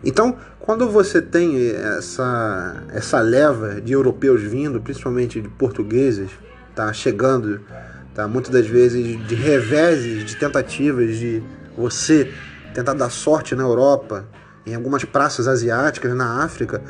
Então, 0.06 0.38
quando 0.58 0.90
você 0.90 1.22
tem 1.22 1.72
essa, 1.72 2.86
essa 2.88 3.20
leva 3.20 3.82
de 3.82 3.92
europeus 3.92 4.42
vindo, 4.42 4.80
principalmente 4.80 5.42
de 5.42 5.50
portugueses, 5.50 6.32
tá 6.74 6.94
chegando, 6.94 7.60
tá 8.16 8.26
muitas 8.26 8.54
das 8.54 8.68
vezes 8.68 9.28
de 9.28 9.36
reveses, 9.36 10.24
de 10.24 10.38
tentativas 10.38 11.18
de 11.18 11.44
você 11.76 12.32
tentar 12.74 12.94
dar 12.94 13.10
sorte 13.10 13.54
na 13.54 13.64
Europa, 13.64 14.26
em 14.66 14.76
algumas 14.76 15.04
praças 15.04 15.48
asiáticas, 15.48 16.14
na 16.16 16.44
África, 16.44 16.82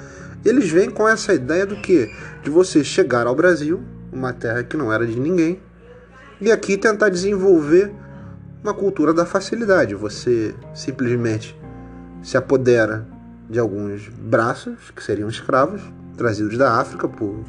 eles 0.43 0.69
vêm 0.69 0.89
com 0.89 1.07
essa 1.07 1.33
ideia 1.33 1.65
do 1.65 1.75
que? 1.77 2.11
De 2.43 2.49
você 2.49 2.83
chegar 2.83 3.27
ao 3.27 3.35
Brasil, 3.35 3.81
uma 4.11 4.33
terra 4.33 4.63
que 4.63 4.75
não 4.75 4.91
era 4.91 5.05
de 5.05 5.19
ninguém, 5.19 5.61
e 6.39 6.51
aqui 6.51 6.77
tentar 6.77 7.09
desenvolver 7.09 7.93
uma 8.63 8.73
cultura 8.73 9.13
da 9.13 9.25
facilidade. 9.25 9.95
Você 9.95 10.55
simplesmente 10.73 11.57
se 12.23 12.37
apodera 12.37 13.07
de 13.49 13.59
alguns 13.59 14.07
braços, 14.09 14.91
que 14.95 15.03
seriam 15.03 15.29
escravos, 15.29 15.81
trazidos 16.17 16.57
da 16.57 16.79
África 16.79 17.07
por, 17.07 17.43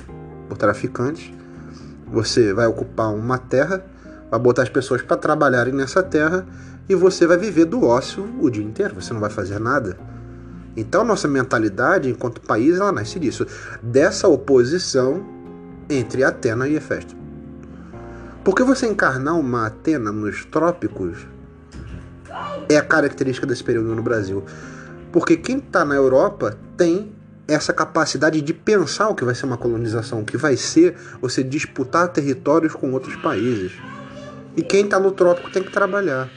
por 0.48 0.58
traficantes. 0.58 1.32
Você 2.08 2.52
vai 2.52 2.66
ocupar 2.66 3.14
uma 3.14 3.38
terra 3.38 3.84
vai 4.32 4.40
botar 4.40 4.62
as 4.62 4.70
pessoas 4.70 5.02
para 5.02 5.18
trabalharem 5.18 5.74
nessa 5.74 6.02
terra 6.02 6.46
e 6.88 6.94
você 6.94 7.26
vai 7.26 7.36
viver 7.36 7.66
do 7.66 7.84
ócio 7.84 8.26
o 8.40 8.48
dia 8.48 8.64
inteiro, 8.64 8.94
você 8.94 9.12
não 9.12 9.20
vai 9.20 9.28
fazer 9.28 9.58
nada. 9.58 9.98
Então, 10.74 11.04
nossa 11.04 11.28
mentalidade 11.28 12.08
enquanto 12.08 12.40
país 12.40 12.78
ela 12.78 12.90
nasce 12.90 13.18
disso, 13.18 13.46
dessa 13.82 14.26
oposição 14.26 15.22
entre 15.86 16.24
Atena 16.24 16.66
e 16.66 16.76
Hefesto. 16.76 17.14
Porque 18.42 18.62
você 18.62 18.86
encarnar 18.86 19.38
uma 19.38 19.66
Atena 19.66 20.10
nos 20.10 20.46
trópicos 20.46 21.26
é 22.70 22.78
a 22.78 22.82
característica 22.82 23.46
desse 23.46 23.62
período 23.62 23.94
no 23.94 24.02
Brasil. 24.02 24.42
Porque 25.12 25.36
quem 25.36 25.58
está 25.58 25.84
na 25.84 25.94
Europa 25.94 26.56
tem 26.74 27.12
essa 27.46 27.74
capacidade 27.74 28.40
de 28.40 28.54
pensar 28.54 29.10
o 29.10 29.14
que 29.14 29.26
vai 29.26 29.34
ser 29.34 29.44
uma 29.44 29.58
colonização, 29.58 30.22
o 30.22 30.24
que 30.24 30.38
vai 30.38 30.56
ser 30.56 30.96
você 31.20 31.44
disputar 31.44 32.08
territórios 32.08 32.72
com 32.72 32.90
outros 32.92 33.14
países. 33.16 33.72
E 34.56 34.62
quem 34.62 34.84
está 34.84 35.00
no 35.00 35.12
trópico 35.12 35.50
tem 35.50 35.62
que 35.62 35.72
trabalhar. 35.72 36.30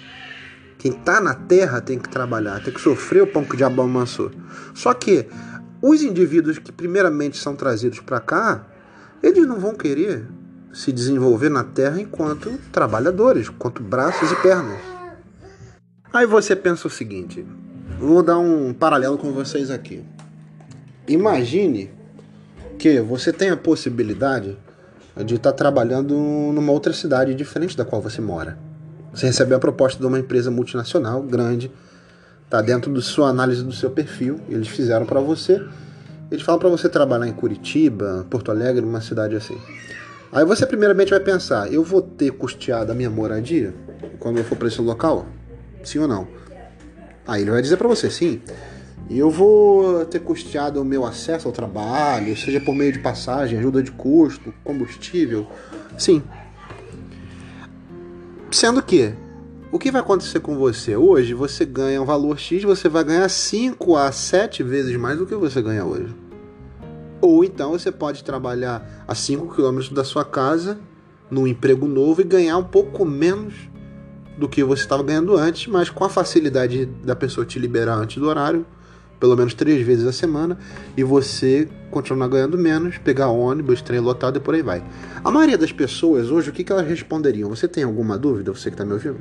Quem 0.77 0.91
está 0.91 1.19
na 1.19 1.33
terra 1.33 1.81
tem 1.81 1.97
que 1.97 2.09
trabalhar, 2.09 2.63
tem 2.63 2.73
que 2.73 2.79
sofrer 2.79 3.23
o 3.23 3.27
pão 3.27 3.43
que 3.43 3.55
o 3.55 3.57
diabo 3.57 3.81
amassou. 3.81 4.31
Só 4.73 4.93
que 4.93 5.27
os 5.81 6.01
indivíduos 6.03 6.59
que 6.59 6.71
primeiramente 6.71 7.37
são 7.37 7.55
trazidos 7.55 7.99
para 7.99 8.19
cá, 8.19 8.67
eles 9.21 9.45
não 9.47 9.59
vão 9.59 9.73
querer 9.73 10.27
se 10.73 10.91
desenvolver 10.91 11.49
na 11.49 11.63
terra 11.63 11.99
enquanto 11.99 12.51
trabalhadores, 12.71 13.47
enquanto 13.47 13.81
braços 13.81 14.31
e 14.31 14.35
pernas. 14.41 14.79
Aí 16.13 16.25
você 16.25 16.55
pensa 16.55 16.87
o 16.87 16.91
seguinte, 16.91 17.45
vou 17.99 18.21
dar 18.21 18.37
um 18.37 18.73
paralelo 18.73 19.17
com 19.17 19.31
vocês 19.31 19.71
aqui. 19.71 20.03
Imagine 21.07 21.91
que 22.77 22.99
você 22.99 23.31
tem 23.31 23.49
a 23.49 23.57
possibilidade 23.57 24.57
de 25.23 25.35
estar 25.35 25.53
trabalhando 25.53 26.13
numa 26.13 26.71
outra 26.71 26.91
cidade 26.91 27.33
diferente 27.33 27.77
da 27.77 27.85
qual 27.85 28.01
você 28.01 28.19
mora. 28.19 28.57
Você 29.13 29.27
recebeu 29.27 29.55
a 29.55 29.59
proposta 29.59 29.99
de 29.99 30.05
uma 30.05 30.19
empresa 30.19 30.51
multinacional 30.51 31.21
grande, 31.21 31.71
está 32.43 32.61
dentro 32.61 32.93
da 32.93 33.01
sua 33.01 33.29
análise 33.29 33.63
do 33.63 33.71
seu 33.71 33.89
perfil, 33.89 34.39
eles 34.49 34.67
fizeram 34.67 35.05
para 35.05 35.19
você. 35.19 35.61
Eles 36.29 36.43
falam 36.43 36.59
para 36.59 36.69
você 36.69 36.89
trabalhar 36.89 37.27
em 37.27 37.33
Curitiba, 37.33 38.25
Porto 38.29 38.51
Alegre, 38.51 38.83
uma 38.83 38.99
cidade 38.99 39.35
assim. 39.35 39.57
Aí 40.31 40.43
você 40.43 40.65
primeiramente 40.65 41.11
vai 41.11 41.19
pensar, 41.19 41.71
eu 41.71 41.83
vou 41.83 42.01
ter 42.01 42.31
custeado 42.31 42.91
a 42.91 42.95
minha 42.95 43.09
moradia 43.09 43.73
quando 44.19 44.37
eu 44.37 44.43
for 44.43 44.57
para 44.57 44.67
esse 44.67 44.81
local? 44.81 45.25
Sim 45.83 45.99
ou 45.99 46.07
não? 46.07 46.27
Aí 47.27 47.43
ele 47.43 47.51
vai 47.51 47.61
dizer 47.61 47.77
para 47.77 47.87
você, 47.87 48.09
sim. 48.09 48.41
Eu 49.09 49.29
vou 49.29 50.03
ter 50.05 50.19
custeado 50.19 50.81
o 50.81 50.85
meu 50.85 51.05
acesso 51.05 51.47
ao 51.47 51.53
trabalho, 51.53 52.35
seja 52.35 52.59
por 52.59 52.73
meio 52.73 52.91
de 52.91 52.99
passagem, 52.99 53.59
ajuda 53.59 53.83
de 53.83 53.91
custo, 53.91 54.53
combustível. 54.63 55.47
Sim. 55.95 56.23
Sendo 58.49 58.81
que, 58.81 59.13
o 59.71 59.77
que 59.77 59.91
vai 59.91 60.01
acontecer 60.01 60.39
com 60.39 60.57
você 60.57 60.95
hoje? 60.95 61.33
Você 61.35 61.65
ganha 61.65 62.01
um 62.01 62.05
valor 62.05 62.39
X, 62.39 62.63
você 62.63 62.89
vai 62.89 63.03
ganhar 63.03 63.29
5 63.29 63.95
a 63.95 64.11
7 64.11 64.63
vezes 64.63 64.95
mais 64.97 65.19
do 65.19 65.25
que 65.27 65.35
você 65.35 65.61
ganha 65.61 65.85
hoje. 65.85 66.15
Ou 67.21 67.43
então 67.43 67.71
você 67.71 67.91
pode 67.91 68.23
trabalhar 68.23 69.05
a 69.07 69.13
5 69.13 69.53
km 69.55 69.93
da 69.93 70.03
sua 70.03 70.25
casa, 70.25 70.79
num 71.29 71.45
emprego 71.45 71.87
novo, 71.87 72.21
e 72.21 72.23
ganhar 72.23 72.57
um 72.57 72.63
pouco 72.63 73.05
menos 73.05 73.53
do 74.37 74.49
que 74.49 74.63
você 74.63 74.81
estava 74.81 75.03
ganhando 75.03 75.35
antes, 75.35 75.67
mas 75.67 75.89
com 75.89 76.03
a 76.03 76.09
facilidade 76.09 76.85
da 76.85 77.15
pessoa 77.15 77.45
te 77.45 77.59
liberar 77.59 77.95
antes 77.95 78.17
do 78.17 78.27
horário, 78.27 78.65
pelo 79.19 79.35
menos 79.35 79.53
três 79.53 79.85
vezes 79.85 80.05
a 80.05 80.11
semana 80.11 80.57
e 80.95 81.03
você 81.03 81.67
continuar 81.89 82.27
ganhando 82.27 82.57
menos, 82.57 82.97
pegar 82.97 83.27
ônibus, 83.27 83.81
trem 83.81 83.99
lotado 83.99 84.37
e 84.37 84.39
por 84.39 84.53
aí 84.53 84.61
vai. 84.61 84.83
A 85.23 85.31
maioria 85.31 85.57
das 85.57 85.71
pessoas 85.71 86.29
hoje, 86.29 86.49
o 86.49 86.53
que, 86.53 86.63
que 86.63 86.71
elas 86.71 86.87
responderiam? 86.87 87.49
Você 87.49 87.67
tem 87.67 87.83
alguma 87.83 88.17
dúvida, 88.17 88.51
você 88.51 88.69
que 88.69 88.75
está 88.75 88.85
me 88.85 88.93
ouvindo? 88.93 89.19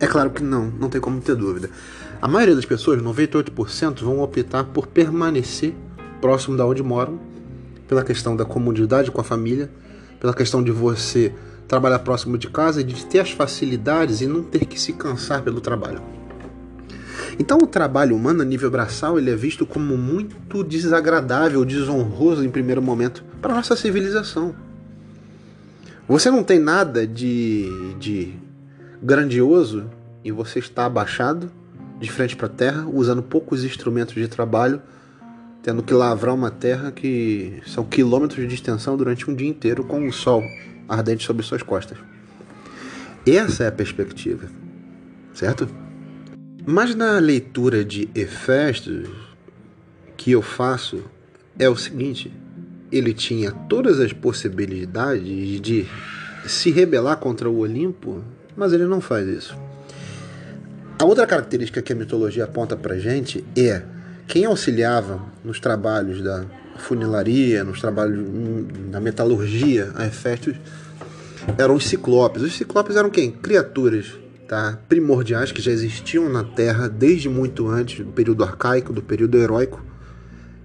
É 0.00 0.06
claro 0.06 0.30
que 0.30 0.42
não, 0.42 0.66
não 0.78 0.88
tem 0.88 1.00
como 1.00 1.20
ter 1.20 1.34
dúvida. 1.34 1.70
A 2.20 2.28
maioria 2.28 2.54
das 2.54 2.64
pessoas, 2.64 3.00
98%, 3.02 4.00
vão 4.00 4.20
optar 4.20 4.64
por 4.64 4.86
permanecer 4.86 5.74
próximo 6.20 6.56
da 6.56 6.66
onde 6.66 6.82
moram, 6.82 7.18
pela 7.86 8.04
questão 8.04 8.36
da 8.36 8.44
comodidade 8.44 9.10
com 9.10 9.20
a 9.20 9.24
família, 9.24 9.70
pela 10.20 10.34
questão 10.34 10.62
de 10.62 10.70
você 10.70 11.32
trabalhar 11.66 11.98
próximo 12.00 12.36
de 12.38 12.48
casa 12.48 12.80
e 12.80 12.84
de 12.84 13.06
ter 13.06 13.20
as 13.20 13.30
facilidades 13.30 14.20
e 14.20 14.26
não 14.26 14.42
ter 14.42 14.66
que 14.66 14.80
se 14.80 14.92
cansar 14.92 15.42
pelo 15.42 15.60
trabalho. 15.60 16.17
Então 17.38 17.58
o 17.58 17.66
trabalho 17.66 18.16
humano 18.16 18.42
a 18.42 18.44
nível 18.44 18.70
braçal 18.70 19.18
ele 19.18 19.30
é 19.30 19.36
visto 19.36 19.64
como 19.64 19.96
muito 19.96 20.64
desagradável, 20.64 21.64
desonroso 21.64 22.44
em 22.44 22.50
primeiro 22.50 22.82
momento 22.82 23.22
para 23.40 23.54
nossa 23.54 23.76
civilização. 23.76 24.54
Você 26.08 26.30
não 26.30 26.42
tem 26.42 26.58
nada 26.58 27.06
de, 27.06 27.68
de 27.98 28.34
grandioso 29.00 29.88
e 30.24 30.32
você 30.32 30.58
está 30.58 30.86
abaixado 30.86 31.52
de 32.00 32.10
frente 32.10 32.34
para 32.34 32.46
a 32.46 32.50
terra, 32.50 32.86
usando 32.86 33.22
poucos 33.22 33.64
instrumentos 33.64 34.14
de 34.14 34.26
trabalho, 34.26 34.80
tendo 35.62 35.82
que 35.82 35.92
lavrar 35.92 36.34
uma 36.34 36.50
terra 36.50 36.90
que 36.90 37.60
são 37.66 37.84
quilômetros 37.84 38.48
de 38.48 38.54
extensão 38.54 38.96
durante 38.96 39.30
um 39.30 39.34
dia 39.34 39.48
inteiro 39.48 39.84
com 39.84 40.06
o 40.06 40.12
sol 40.12 40.42
ardente 40.88 41.24
sobre 41.24 41.44
suas 41.44 41.62
costas. 41.62 41.98
Essa 43.26 43.64
é 43.64 43.66
a 43.68 43.72
perspectiva, 43.72 44.48
certo? 45.34 45.68
Mas 46.66 46.94
na 46.94 47.18
leitura 47.18 47.84
de 47.84 48.08
Hefestos 48.14 49.08
que 50.16 50.32
eu 50.32 50.42
faço 50.42 51.02
é 51.58 51.68
o 51.68 51.76
seguinte: 51.76 52.32
ele 52.90 53.14
tinha 53.14 53.52
todas 53.52 54.00
as 54.00 54.12
possibilidades 54.12 55.60
de 55.60 55.86
se 56.46 56.70
rebelar 56.70 57.16
contra 57.18 57.48
o 57.48 57.58
Olimpo, 57.58 58.22
mas 58.56 58.72
ele 58.72 58.84
não 58.84 59.00
faz 59.00 59.26
isso. 59.28 59.56
A 60.98 61.04
outra 61.04 61.26
característica 61.26 61.80
que 61.80 61.92
a 61.92 61.96
mitologia 61.96 62.44
aponta 62.44 62.76
para 62.76 62.98
gente 62.98 63.44
é 63.56 63.82
quem 64.26 64.44
auxiliava 64.44 65.22
nos 65.44 65.60
trabalhos 65.60 66.20
da 66.20 66.44
funilaria, 66.76 67.62
nos 67.62 67.80
trabalhos 67.80 68.26
da 68.90 69.00
metalurgia 69.00 69.92
a 69.94 70.06
Hefestos 70.06 70.56
eram 71.56 71.76
os 71.76 71.86
ciclopes. 71.86 72.42
Os 72.42 72.56
ciclopes 72.56 72.96
eram 72.96 73.10
quem? 73.10 73.30
Criaturas 73.30 74.06
tá? 74.48 74.80
primordiais 74.88 75.52
que 75.52 75.60
já 75.60 75.70
existiam 75.70 76.28
na 76.28 76.42
Terra 76.42 76.88
desde 76.88 77.28
muito 77.28 77.68
antes 77.68 78.04
do 78.04 78.10
período 78.10 78.42
arcaico, 78.42 78.92
do 78.92 79.02
período 79.02 79.36
heróico. 79.36 79.84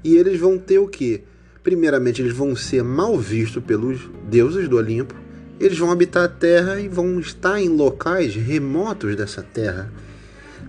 E 0.04 0.16
eles 0.16 0.40
vão 0.40 0.58
ter 0.58 0.80
o 0.80 0.88
que? 0.88 1.22
Primeiramente, 1.62 2.22
eles 2.22 2.34
vão 2.34 2.56
ser 2.56 2.84
mal 2.84 3.18
vistos 3.18 3.62
pelos 3.64 4.10
deuses 4.30 4.68
do 4.70 4.78
Olimpo. 4.78 5.14
Eles 5.60 5.78
vão 5.78 5.92
habitar 5.92 6.24
a 6.24 6.28
Terra 6.28 6.80
e 6.80 6.88
vão 6.88 7.20
estar 7.20 7.62
em 7.62 7.70
locais 7.70 8.36
remotos 8.36 9.16
dessa 9.16 9.44
Terra, 9.44 9.92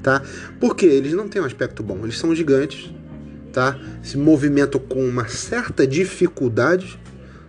tá? 0.03 0.23
Porque 0.61 0.85
eles 0.85 1.15
não 1.15 1.29
têm 1.29 1.41
um 1.41 1.47
aspecto 1.47 1.83
bom. 1.83 2.01
Eles 2.03 2.19
são 2.19 2.35
gigantes, 2.35 2.93
tá? 3.53 3.81
Se 4.03 4.17
movimentam 4.19 4.81
com 4.81 5.05
uma 5.05 5.27
certa 5.27 5.87
dificuldade 5.87 7.01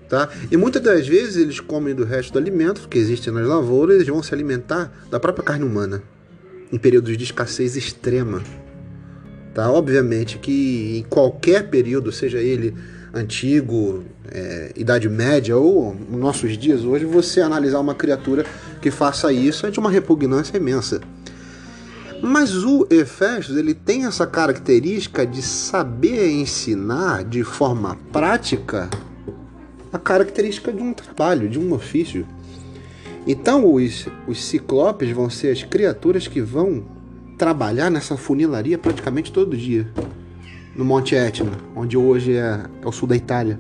Tá? 0.07 0.29
E 0.51 0.57
muitas 0.57 0.81
das 0.83 1.07
vezes 1.07 1.37
eles 1.37 1.59
comem 1.59 1.95
do 1.95 2.03
resto 2.03 2.33
do 2.33 2.39
alimento 2.39 2.87
que 2.87 2.97
existe 2.97 3.31
nas 3.31 3.47
lavouras, 3.47 3.95
eles 3.95 4.07
vão 4.07 4.21
se 4.21 4.33
alimentar 4.33 4.91
da 5.09 5.19
própria 5.19 5.43
carne 5.43 5.65
humana 5.65 6.03
em 6.71 6.77
períodos 6.77 7.17
de 7.17 7.23
escassez 7.23 7.75
extrema. 7.75 8.43
Tá? 9.53 9.71
Obviamente 9.71 10.37
que 10.37 10.99
em 10.99 11.03
qualquer 11.03 11.69
período, 11.69 12.11
seja 12.11 12.39
ele 12.39 12.75
antigo, 13.13 14.03
é, 14.29 14.73
Idade 14.75 15.07
Média 15.07 15.55
ou 15.55 15.95
nossos 16.11 16.57
dias 16.57 16.83
hoje, 16.83 17.05
você 17.05 17.41
analisar 17.41 17.79
uma 17.79 17.95
criatura 17.95 18.45
que 18.81 18.91
faça 18.91 19.31
isso 19.31 19.65
é 19.65 19.71
de 19.71 19.79
uma 19.79 19.89
repugnância 19.89 20.57
imensa. 20.57 21.01
Mas 22.21 22.53
o 22.63 22.87
Efésio 22.89 23.57
ele 23.57 23.73
tem 23.73 24.05
essa 24.05 24.27
característica 24.27 25.25
de 25.25 25.41
saber 25.41 26.29
ensinar 26.29 27.23
de 27.23 27.43
forma 27.43 27.97
prática 28.11 28.89
a 29.95 29.97
característica 29.97 30.73
de 30.73 30.83
um 30.83 30.93
trabalho, 30.93 31.47
de 31.47 31.57
um 31.57 31.73
ofício. 31.73 32.27
Então, 33.25 33.73
os, 33.73 34.07
os 34.27 34.43
ciclopes 34.43 35.09
vão 35.11 35.29
ser 35.29 35.51
as 35.51 35.63
criaturas 35.63 36.27
que 36.27 36.41
vão 36.41 36.83
trabalhar 37.37 37.89
nessa 37.89 38.17
funilaria 38.17 38.77
praticamente 38.77 39.31
todo 39.31 39.55
dia, 39.55 39.89
no 40.75 40.83
Monte 40.83 41.15
Etna, 41.15 41.51
onde 41.73 41.97
hoje 41.97 42.35
é, 42.35 42.65
é 42.81 42.87
o 42.87 42.91
sul 42.91 43.07
da 43.07 43.15
Itália. 43.15 43.57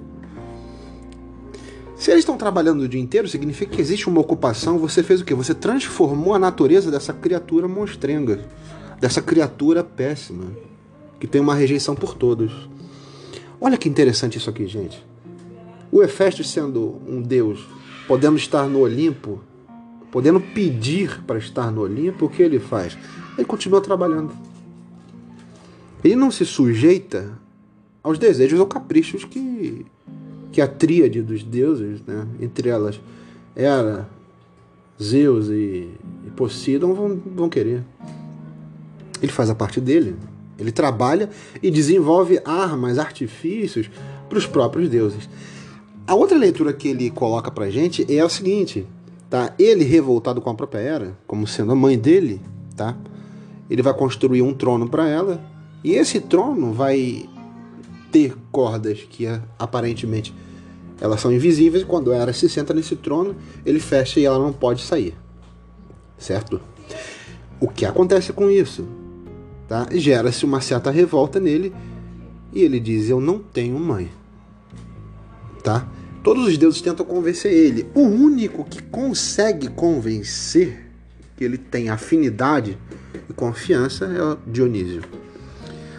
Se 1.95 2.11
eles 2.11 2.23
estão 2.23 2.37
trabalhando 2.37 2.81
o 2.81 2.89
dia 2.89 2.99
inteiro, 2.99 3.29
significa 3.29 3.73
que 3.73 3.81
existe 3.81 4.09
uma 4.09 4.19
ocupação. 4.19 4.77
Você 4.79 5.01
fez 5.01 5.21
o 5.21 5.25
quê? 5.25 5.33
Você 5.33 5.55
transformou 5.55 6.33
a 6.33 6.39
natureza 6.39 6.91
dessa 6.91 7.13
criatura 7.13 7.65
monstrenga, 7.65 8.45
dessa 8.99 9.21
criatura 9.21 9.85
péssima, 9.85 10.51
que 11.17 11.27
tem 11.27 11.39
uma 11.39 11.55
rejeição 11.55 11.95
por 11.95 12.13
todos. 12.13 12.69
Olha 13.59 13.77
que 13.77 13.87
interessante 13.87 14.37
isso 14.37 14.49
aqui, 14.49 14.67
gente. 14.67 15.14
O 15.95 16.03
Hefestos, 16.03 16.49
sendo 16.49 17.01
um 17.07 17.21
deus, 17.21 17.65
podendo 18.05 18.35
estar 18.35 18.67
no 18.67 18.79
Olimpo, 18.79 19.41
podendo 20.11 20.41
pedir 20.41 21.23
para 21.23 21.37
estar 21.37 21.71
no 21.71 21.83
Olimpo, 21.83 22.25
o 22.25 22.29
que 22.29 22.43
ele 22.43 22.59
faz? 22.59 22.97
Ele 23.37 23.45
continua 23.45 23.79
trabalhando. 23.79 24.33
Ele 26.03 26.17
não 26.17 26.29
se 26.29 26.45
sujeita 26.45 27.39
aos 28.03 28.19
desejos 28.19 28.59
ou 28.59 28.65
caprichos 28.65 29.23
que, 29.23 29.85
que 30.51 30.59
a 30.59 30.67
tríade 30.67 31.21
dos 31.21 31.43
deuses, 31.43 32.01
né, 32.01 32.27
entre 32.41 32.67
elas 32.67 32.99
Hera, 33.55 34.09
Zeus 35.01 35.47
e, 35.47 35.87
e 36.27 36.31
Poseidon, 36.35 36.93
vão, 36.93 37.21
vão 37.25 37.47
querer. 37.47 37.85
Ele 39.21 39.31
faz 39.31 39.49
a 39.49 39.55
parte 39.55 39.79
dele. 39.79 40.17
Ele 40.59 40.73
trabalha 40.73 41.29
e 41.63 41.71
desenvolve 41.71 42.41
armas, 42.43 42.99
artifícios 42.99 43.89
para 44.27 44.37
os 44.37 44.45
próprios 44.45 44.89
deuses. 44.89 45.29
A 46.07 46.13
outra 46.13 46.37
leitura 46.37 46.71
que 46.71 46.89
ele 46.89 47.09
coloca 47.09 47.49
para 47.49 47.69
gente 47.71 48.05
é 48.13 48.23
o 48.23 48.29
seguinte, 48.29 48.85
tá? 49.27 49.55
Ele 49.57 49.83
revoltado 49.83 50.39
com 50.39 50.51
a 50.51 50.53
própria 50.53 50.79
Hera, 50.79 51.17
como 51.25 51.47
sendo 51.47 51.71
a 51.71 51.75
mãe 51.75 51.97
dele, 51.97 52.39
tá? 52.75 52.95
Ele 53.67 53.81
vai 53.81 53.93
construir 53.93 54.43
um 54.43 54.53
trono 54.53 54.87
para 54.87 55.09
ela 55.09 55.41
e 55.83 55.93
esse 55.93 56.19
trono 56.19 56.71
vai 56.71 57.27
ter 58.11 58.35
cordas 58.51 58.99
que 59.09 59.25
aparentemente 59.57 60.31
elas 61.01 61.19
são 61.19 61.33
invisíveis. 61.33 61.83
Quando 61.83 62.11
a 62.11 62.15
Hera 62.15 62.33
se 62.33 62.47
senta 62.47 62.71
nesse 62.71 62.95
trono, 62.95 63.35
ele 63.65 63.79
fecha 63.79 64.19
e 64.19 64.25
ela 64.25 64.37
não 64.37 64.53
pode 64.53 64.83
sair, 64.83 65.15
certo? 66.19 66.61
O 67.59 67.67
que 67.67 67.83
acontece 67.83 68.31
com 68.31 68.47
isso? 68.51 68.87
Tá? 69.67 69.87
Gera-se 69.91 70.45
uma 70.45 70.61
certa 70.61 70.91
revolta 70.91 71.39
nele 71.39 71.73
e 72.53 72.61
ele 72.61 72.79
diz: 72.79 73.09
Eu 73.09 73.19
não 73.19 73.39
tenho 73.39 73.79
mãe. 73.79 74.11
Tá? 75.65 75.87
Todos 76.23 76.45
os 76.45 76.59
deuses 76.59 76.79
tentam 76.79 77.03
convencer 77.03 77.51
ele. 77.51 77.87
O 77.95 78.01
único 78.01 78.63
que 78.63 78.83
consegue 78.83 79.67
convencer 79.67 80.91
que 81.35 81.43
ele 81.43 81.57
tem 81.57 81.89
afinidade 81.89 82.77
e 83.27 83.33
confiança 83.33 84.05
é 84.05 84.21
o 84.21 84.37
Dionísio. 84.45 85.01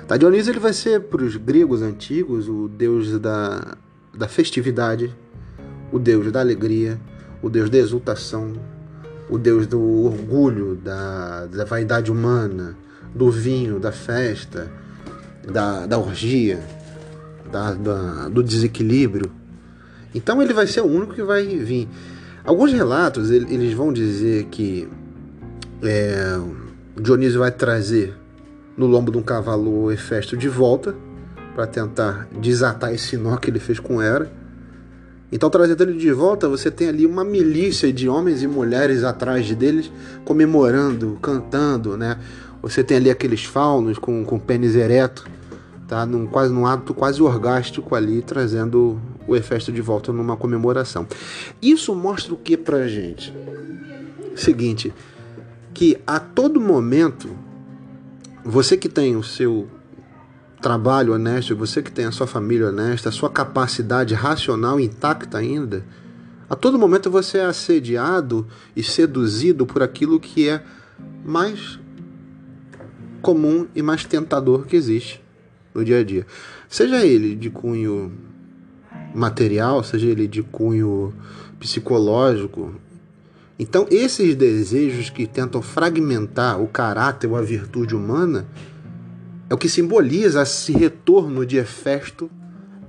Tá? 0.07 0.17
Dionísio 0.17 0.53
ele 0.53 0.61
vai 0.61 0.73
ser 0.73 1.01
para 1.01 1.25
os 1.25 1.37
gregos 1.37 1.83
antigos 1.83 2.49
o 2.49 2.69
deus 2.69 3.19
da, 3.19 3.77
da 4.17 4.29
festividade, 4.29 5.13
o 5.91 5.99
deus 5.99 6.31
da 6.31 6.39
alegria, 6.39 7.01
o 7.43 7.51
deus 7.51 7.69
da 7.69 7.79
exultação, 7.79 8.53
o 9.29 9.37
deus 9.37 9.67
do 9.67 9.81
orgulho, 10.05 10.77
da, 10.77 11.47
da 11.47 11.65
vaidade 11.65 12.13
humana, 12.13 12.77
do 13.13 13.33
vinho, 13.33 13.81
da 13.81 13.91
festa, 13.91 14.71
da, 15.45 15.87
da 15.87 15.99
orgia, 15.99 16.65
da, 17.51 17.73
da, 17.73 18.29
do 18.29 18.45
desequilíbrio. 18.45 19.33
Então 20.17 20.41
ele 20.41 20.55
vai 20.55 20.67
ser 20.67 20.81
o 20.81 20.87
único 20.87 21.15
que 21.15 21.23
vai 21.23 21.45
vir. 21.45 21.87
Alguns 22.43 22.73
relatos 22.73 23.31
eles 23.31 23.75
vão 23.75 23.93
dizer 23.93 24.45
que 24.45 24.89
é, 25.83 26.41
Dionísio 26.99 27.41
vai 27.41 27.51
trazer 27.51 28.15
no 28.79 28.87
lombo 28.87 29.13
de 29.13 29.19
um 29.19 29.23
cavalo 29.23 29.85
o 29.85 29.93
Hefesto 29.93 30.35
de 30.35 30.49
volta 30.49 30.95
para 31.55 31.67
tentar 31.67 32.29
desatar 32.41 32.95
esse 32.95 33.19
nó 33.19 33.37
que 33.37 33.51
ele 33.51 33.59
fez 33.59 33.79
com 33.79 34.01
Hera. 34.01 34.33
Então, 35.31 35.51
trazendo 35.51 35.83
ele 35.83 35.99
de 35.99 36.13
volta, 36.13 36.49
você 36.49 36.71
tem 36.71 36.89
ali 36.89 37.05
uma 37.05 37.25
milícia 37.25 37.93
de 37.93 38.09
homens 38.09 38.43
e 38.43 38.47
mulheres 38.47 39.05
atrás 39.05 39.53
deles, 39.55 39.91
comemorando, 40.25 41.19
cantando, 41.21 41.97
né? 41.97 42.19
Você 42.63 42.83
tem 42.83 42.97
ali 42.97 43.11
aqueles 43.11 43.45
faunos 43.45 43.99
com, 43.99 44.25
com 44.25 44.39
pênis 44.39 44.75
ereto, 44.75 45.27
tá? 45.89 46.07
Num, 46.07 46.27
quase, 46.27 46.53
num 46.53 46.65
ato 46.65 46.95
quase 46.95 47.21
orgástico 47.21 47.95
ali, 47.95 48.23
trazendo 48.23 49.01
o 49.27 49.35
Hefesto 49.35 49.73
de 49.73 49.81
volta 49.81 50.13
numa 50.13 50.37
comemoração. 50.37 51.07
Isso 51.61 51.95
mostra 51.95 52.35
o 52.35 52.37
que 52.37 52.57
pra 52.57 52.87
gente? 52.87 53.35
Seguinte, 54.35 54.93
que 55.73 55.99
a 56.07 56.19
todo 56.21 56.61
momento, 56.61 57.37
você 58.45 58.77
que 58.77 58.89
tem 58.89 59.17
o 59.17 59.23
seu 59.23 59.69
trabalho 60.61 61.13
honesto, 61.13 61.55
você 61.55 61.83
que 61.83 61.93
tem 61.93 62.07
a 62.07 62.13
sua 62.13 62.27
família 62.27 62.69
honesta, 62.69 63.09
a 63.09 63.13
sua 63.13 63.31
capacidade 63.31 64.15
racional 64.15 64.81
intacta 64.81 65.39
ainda, 65.39 65.85
a 66.49 66.55
todo 66.55 66.79
momento 66.79 67.11
você 67.11 67.39
é 67.39 67.45
assediado 67.45 68.47
e 68.75 68.83
seduzido 68.83 69.67
por 69.67 69.83
aquilo 69.83 70.21
que 70.21 70.49
é 70.49 70.63
mais 71.25 71.79
comum 73.21 73.67
e 73.75 73.83
mais 73.83 74.05
tentador 74.05 74.67
que 74.67 74.77
existe 74.77 75.23
no 75.75 75.85
dia 75.85 75.99
a 75.99 76.05
dia. 76.05 76.27
Seja 76.69 77.05
ele 77.05 77.35
de 77.35 77.51
cunho 77.51 78.13
material, 79.17 79.83
seja 79.83 80.07
ele 80.07 80.29
de 80.29 80.43
cunho 80.43 81.13
psicológico. 81.59 82.75
Então, 83.59 83.87
esses 83.91 84.35
desejos 84.35 85.09
que 85.09 85.27
tentam 85.27 85.63
fragmentar 85.63 86.61
o 86.61 86.69
caráter 86.69 87.29
ou 87.29 87.37
a 87.37 87.43
virtude 87.43 87.95
humana 87.95 88.47
é 89.49 89.55
o 89.55 89.59
que 89.59 89.69
simboliza 89.69 90.43
esse 90.43 90.73
retorno 90.73 91.47
de 91.47 91.57
Hefesto 91.57 92.31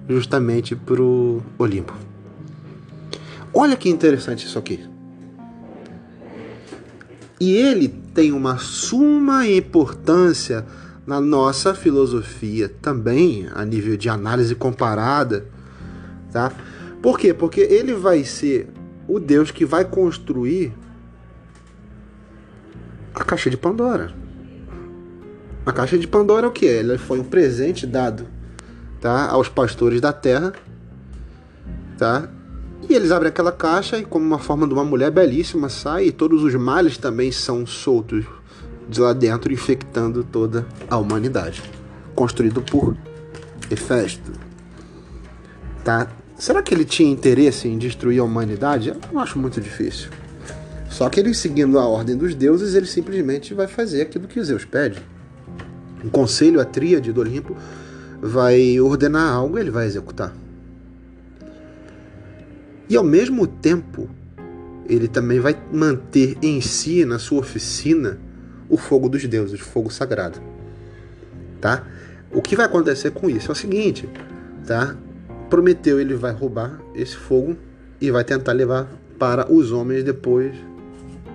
justamente 0.10 0.76
para 0.76 1.02
o 1.02 1.42
Olimpo. 1.58 1.94
Olha 3.54 3.76
que 3.76 3.90
interessante 3.90 4.46
isso 4.46 4.60
aqui. 4.60 4.80
E 7.40 7.56
ele 7.56 7.88
tem 7.88 8.32
uma 8.32 8.58
suma 8.58 9.48
importância 9.48 10.66
na 11.06 11.22
nossa 11.22 11.74
filosofia 11.74 12.68
também, 12.82 13.48
a 13.54 13.64
nível 13.64 13.96
de 13.96 14.10
análise 14.10 14.54
comparada, 14.56 15.46
tá? 16.38 16.52
Por 17.02 17.18
quê? 17.18 17.34
Porque 17.34 17.62
ele 17.62 17.96
vai 17.96 18.24
ser 18.24 18.68
o 19.08 19.20
Deus 19.20 19.50
que 19.50 19.66
vai 19.66 19.84
construir 19.84 20.72
a 23.16 23.24
caixa 23.24 23.50
de 23.50 23.58
Pandora. 23.58 24.14
A 25.66 25.72
caixa 25.74 25.98
de 25.98 26.08
Pandora 26.08 26.46
é 26.46 26.50
o 26.50 26.52
que? 26.52 26.68
Ela 26.68 27.00
foi 27.00 27.20
um 27.20 27.24
presente 27.24 27.88
dado, 27.88 28.28
tá, 29.02 29.30
aos 29.30 29.50
pastores 29.50 30.00
da 30.00 30.14
terra, 30.14 30.54
tá? 31.98 32.30
E 32.88 32.94
eles 32.94 33.12
abrem 33.12 33.30
aquela 33.30 33.52
caixa 33.52 33.98
e, 33.98 34.06
como 34.06 34.24
uma 34.24 34.38
forma 34.38 34.68
de 34.68 34.74
uma 34.74 34.86
mulher 34.86 35.10
belíssima, 35.10 35.70
sai 35.70 36.06
e 36.06 36.12
todos 36.12 36.44
os 36.44 36.54
males 36.54 37.00
também 37.00 37.32
são 37.32 37.66
soltos 37.66 38.26
de 38.88 39.02
lá 39.02 39.12
dentro, 39.12 39.52
infectando 39.52 40.24
toda 40.24 40.68
a 40.88 40.98
humanidade. 40.98 41.64
Construído 42.14 42.62
por 42.62 42.96
Hefesto. 43.72 44.32
Tá? 45.84 46.08
Será 46.38 46.62
que 46.62 46.72
ele 46.74 46.86
tinha 46.86 47.12
interesse 47.12 47.68
em 47.68 47.80
destruir 47.80 48.20
a 48.20 48.24
humanidade? 48.24 48.90
Eu 48.90 48.98
não 49.12 49.20
acho 49.20 49.40
muito 49.40 49.60
difícil. 49.60 50.10
Só 50.88 51.10
que 51.10 51.20
ele, 51.20 51.34
seguindo 51.34 51.80
a 51.80 51.88
ordem 51.88 52.16
dos 52.16 52.36
deuses, 52.36 52.76
ele 52.76 52.86
simplesmente 52.86 53.56
vai 53.56 53.68
fazer 53.68 54.04
aquilo 54.04 54.28
que 54.28 54.42
Zeus 54.44 54.64
pede. 54.64 55.02
Um 56.04 56.10
conselho, 56.10 56.62
a 56.62 56.66
tríade 56.66 57.12
do 57.12 57.22
Olimpo, 57.22 57.58
vai 58.22 58.80
ordenar 58.80 59.34
algo 59.34 59.58
e 59.58 59.62
ele 59.62 59.72
vai 59.72 59.88
executar. 59.88 60.34
E 62.88 62.96
ao 62.96 63.04
mesmo 63.04 63.48
tempo, 63.48 64.08
ele 64.88 65.08
também 65.08 65.40
vai 65.40 65.60
manter 65.74 66.38
em 66.42 66.62
si, 66.62 67.04
na 67.04 67.18
sua 67.18 67.40
oficina, 67.40 68.20
o 68.70 68.78
fogo 68.78 69.10
dos 69.10 69.26
deuses, 69.26 69.60
o 69.60 69.64
fogo 69.64 69.90
sagrado. 69.90 70.40
Tá? 71.60 71.84
O 72.32 72.44
que 72.44 72.56
vai 72.56 72.68
acontecer 72.68 73.10
com 73.10 73.28
isso 73.28 73.50
é 73.50 73.54
o 73.54 73.56
seguinte, 73.56 74.08
tá? 74.66 74.96
Prometeu 75.50 76.00
ele 76.00 76.14
vai 76.14 76.34
roubar 76.34 76.80
esse 76.94 77.16
fogo 77.16 77.56
e 78.02 78.12
vai 78.12 78.24
tentar 78.24 78.54
levar 78.54 78.88
para 79.18 79.52
os 79.52 79.72
homens 79.72 80.04
depois 80.04 80.54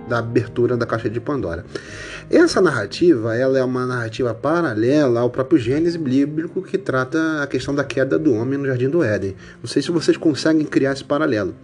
da 0.07 0.19
abertura 0.19 0.75
da 0.75 0.85
caixa 0.85 1.09
de 1.09 1.19
Pandora. 1.19 1.65
Essa 2.29 2.61
narrativa, 2.61 3.35
ela 3.35 3.57
é 3.57 3.63
uma 3.63 3.85
narrativa 3.85 4.33
paralela 4.33 5.21
ao 5.21 5.29
próprio 5.29 5.57
Gênesis 5.57 5.95
bíblico 5.95 6.61
que 6.61 6.77
trata 6.77 7.41
a 7.41 7.47
questão 7.47 7.73
da 7.73 7.83
queda 7.83 8.19
do 8.19 8.33
homem 8.33 8.57
no 8.57 8.65
jardim 8.65 8.89
do 8.89 9.03
Éden. 9.03 9.35
Não 9.61 9.67
sei 9.67 9.81
se 9.81 9.91
vocês 9.91 10.17
conseguem 10.17 10.65
criar 10.65 10.93
esse 10.93 11.03
paralelo, 11.03 11.55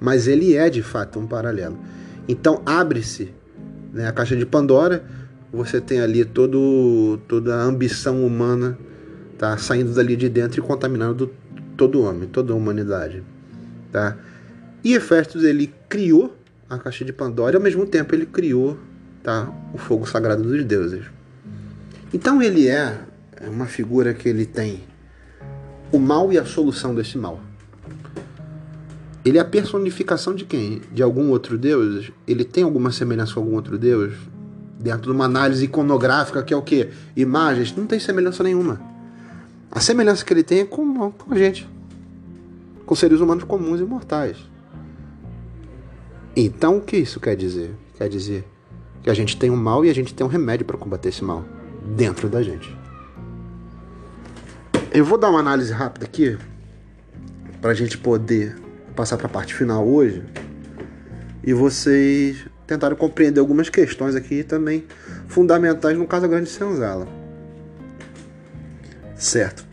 mas 0.00 0.26
ele 0.26 0.54
é 0.54 0.68
de 0.68 0.82
fato 0.82 1.18
um 1.18 1.26
paralelo. 1.26 1.78
Então 2.28 2.62
abre-se 2.64 3.32
né, 3.92 4.06
a 4.06 4.12
caixa 4.12 4.36
de 4.36 4.44
Pandora, 4.44 5.02
você 5.52 5.80
tem 5.80 6.00
ali 6.00 6.24
todo, 6.24 7.18
toda 7.26 7.56
a 7.56 7.62
ambição 7.62 8.24
humana 8.24 8.78
tá 9.38 9.56
saindo 9.56 9.94
dali 9.94 10.16
de 10.16 10.28
dentro 10.28 10.60
e 10.60 10.62
contaminando 10.62 11.30
todo 11.78 12.02
homem, 12.02 12.28
toda 12.28 12.52
a 12.52 12.56
humanidade, 12.56 13.22
tá? 13.92 14.18
E 14.82 14.94
Hefestos 14.94 15.44
ele 15.44 15.72
criou 15.88 16.36
a 16.68 16.76
caixa 16.76 17.04
de 17.04 17.12
Pandora 17.12 17.54
e 17.54 17.56
ao 17.56 17.62
mesmo 17.62 17.86
tempo 17.86 18.14
ele 18.14 18.26
criou 18.26 18.76
tá, 19.22 19.48
o 19.72 19.78
fogo 19.78 20.04
sagrado 20.04 20.42
dos 20.42 20.64
deuses. 20.64 21.04
Então 22.12 22.42
ele 22.42 22.68
é 22.68 22.98
uma 23.46 23.66
figura 23.66 24.12
que 24.12 24.28
ele 24.28 24.44
tem 24.44 24.82
o 25.92 25.98
mal 25.98 26.32
e 26.32 26.38
a 26.38 26.44
solução 26.44 26.94
desse 26.94 27.16
mal. 27.16 27.40
Ele 29.24 29.38
é 29.38 29.40
a 29.40 29.44
personificação 29.44 30.34
de 30.34 30.44
quem? 30.44 30.82
De 30.92 31.02
algum 31.02 31.30
outro 31.30 31.56
deus? 31.56 32.10
Ele 32.26 32.44
tem 32.44 32.64
alguma 32.64 32.90
semelhança 32.90 33.34
com 33.34 33.40
algum 33.40 33.54
outro 33.54 33.78
deus? 33.78 34.14
Dentro 34.80 35.02
de 35.02 35.10
uma 35.10 35.26
análise 35.26 35.64
iconográfica 35.64 36.42
que 36.42 36.52
é 36.52 36.56
o 36.56 36.62
que? 36.62 36.88
Imagens? 37.16 37.74
Não 37.76 37.86
tem 37.86 38.00
semelhança 38.00 38.42
nenhuma. 38.42 38.80
A 39.70 39.80
semelhança 39.80 40.24
que 40.24 40.32
ele 40.32 40.42
tem 40.42 40.60
é 40.60 40.64
com, 40.64 41.10
com 41.10 41.34
a 41.34 41.38
gente. 41.38 41.68
Com 42.86 42.94
seres 42.94 43.20
humanos 43.20 43.44
comuns 43.44 43.80
e 43.80 43.84
mortais. 43.84 44.36
Então 46.34 46.78
o 46.78 46.80
que 46.80 46.96
isso 46.96 47.20
quer 47.20 47.36
dizer? 47.36 47.74
Quer 47.96 48.08
dizer 48.08 48.44
que 49.02 49.10
a 49.10 49.14
gente 49.14 49.36
tem 49.36 49.50
um 49.50 49.56
mal 49.56 49.84
e 49.84 49.90
a 49.90 49.94
gente 49.94 50.14
tem 50.14 50.26
um 50.26 50.30
remédio 50.30 50.64
para 50.64 50.76
combater 50.76 51.08
esse 51.08 51.22
mal 51.24 51.44
dentro 51.96 52.28
da 52.28 52.42
gente. 52.42 52.76
Eu 54.92 55.04
vou 55.04 55.18
dar 55.18 55.28
uma 55.30 55.40
análise 55.40 55.72
rápida 55.72 56.06
aqui 56.06 56.38
para 57.60 57.72
a 57.72 57.74
gente 57.74 57.98
poder 57.98 58.56
passar 58.96 59.16
para 59.16 59.26
a 59.26 59.30
parte 59.30 59.54
final 59.54 59.86
hoje 59.86 60.24
e 61.44 61.52
vocês 61.52 62.46
tentaram 62.66 62.96
compreender 62.96 63.40
algumas 63.40 63.68
questões 63.68 64.14
aqui 64.14 64.42
também 64.42 64.86
fundamentais 65.26 65.96
no 65.96 66.06
caso 66.06 66.22
da 66.22 66.28
Grande 66.28 66.48
Senzala. 66.48 67.17
Certo. 69.18 69.66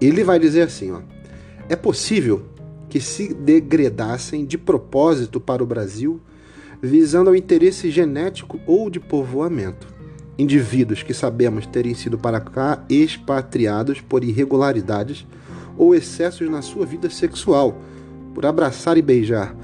Ele 0.00 0.22
vai 0.22 0.38
dizer 0.38 0.62
assim, 0.62 0.90
ó: 0.90 1.00
É 1.68 1.76
possível 1.76 2.44
que 2.88 3.00
se 3.00 3.32
degredassem 3.32 4.44
de 4.44 4.58
propósito 4.58 5.40
para 5.40 5.62
o 5.62 5.66
Brasil, 5.66 6.20
visando 6.82 7.30
ao 7.30 7.36
interesse 7.36 7.90
genético 7.90 8.60
ou 8.66 8.90
de 8.90 9.00
povoamento 9.00 9.98
indivíduos 10.38 11.02
que 11.02 11.12
sabemos 11.12 11.66
terem 11.66 11.94
sido 11.94 12.16
para 12.16 12.40
cá 12.40 12.84
expatriados 12.88 14.00
por 14.00 14.22
irregularidades 14.22 15.26
ou 15.76 15.94
excessos 15.94 16.48
na 16.48 16.62
sua 16.62 16.86
vida 16.86 17.10
sexual, 17.10 17.76
por 18.34 18.46
abraçar 18.46 18.96
e 18.96 19.02
beijar, 19.02 19.54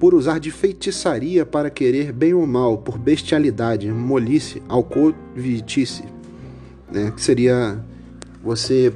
por 0.00 0.14
usar 0.14 0.40
de 0.40 0.50
feitiçaria 0.50 1.44
para 1.44 1.68
querer 1.68 2.10
bem 2.10 2.32
ou 2.32 2.46
mal, 2.46 2.78
por 2.78 2.96
bestialidade, 2.96 3.92
molice, 3.92 4.62
alcovitice, 4.66 6.04
né? 6.90 7.12
que 7.14 7.20
seria 7.20 7.78
você 8.42 8.94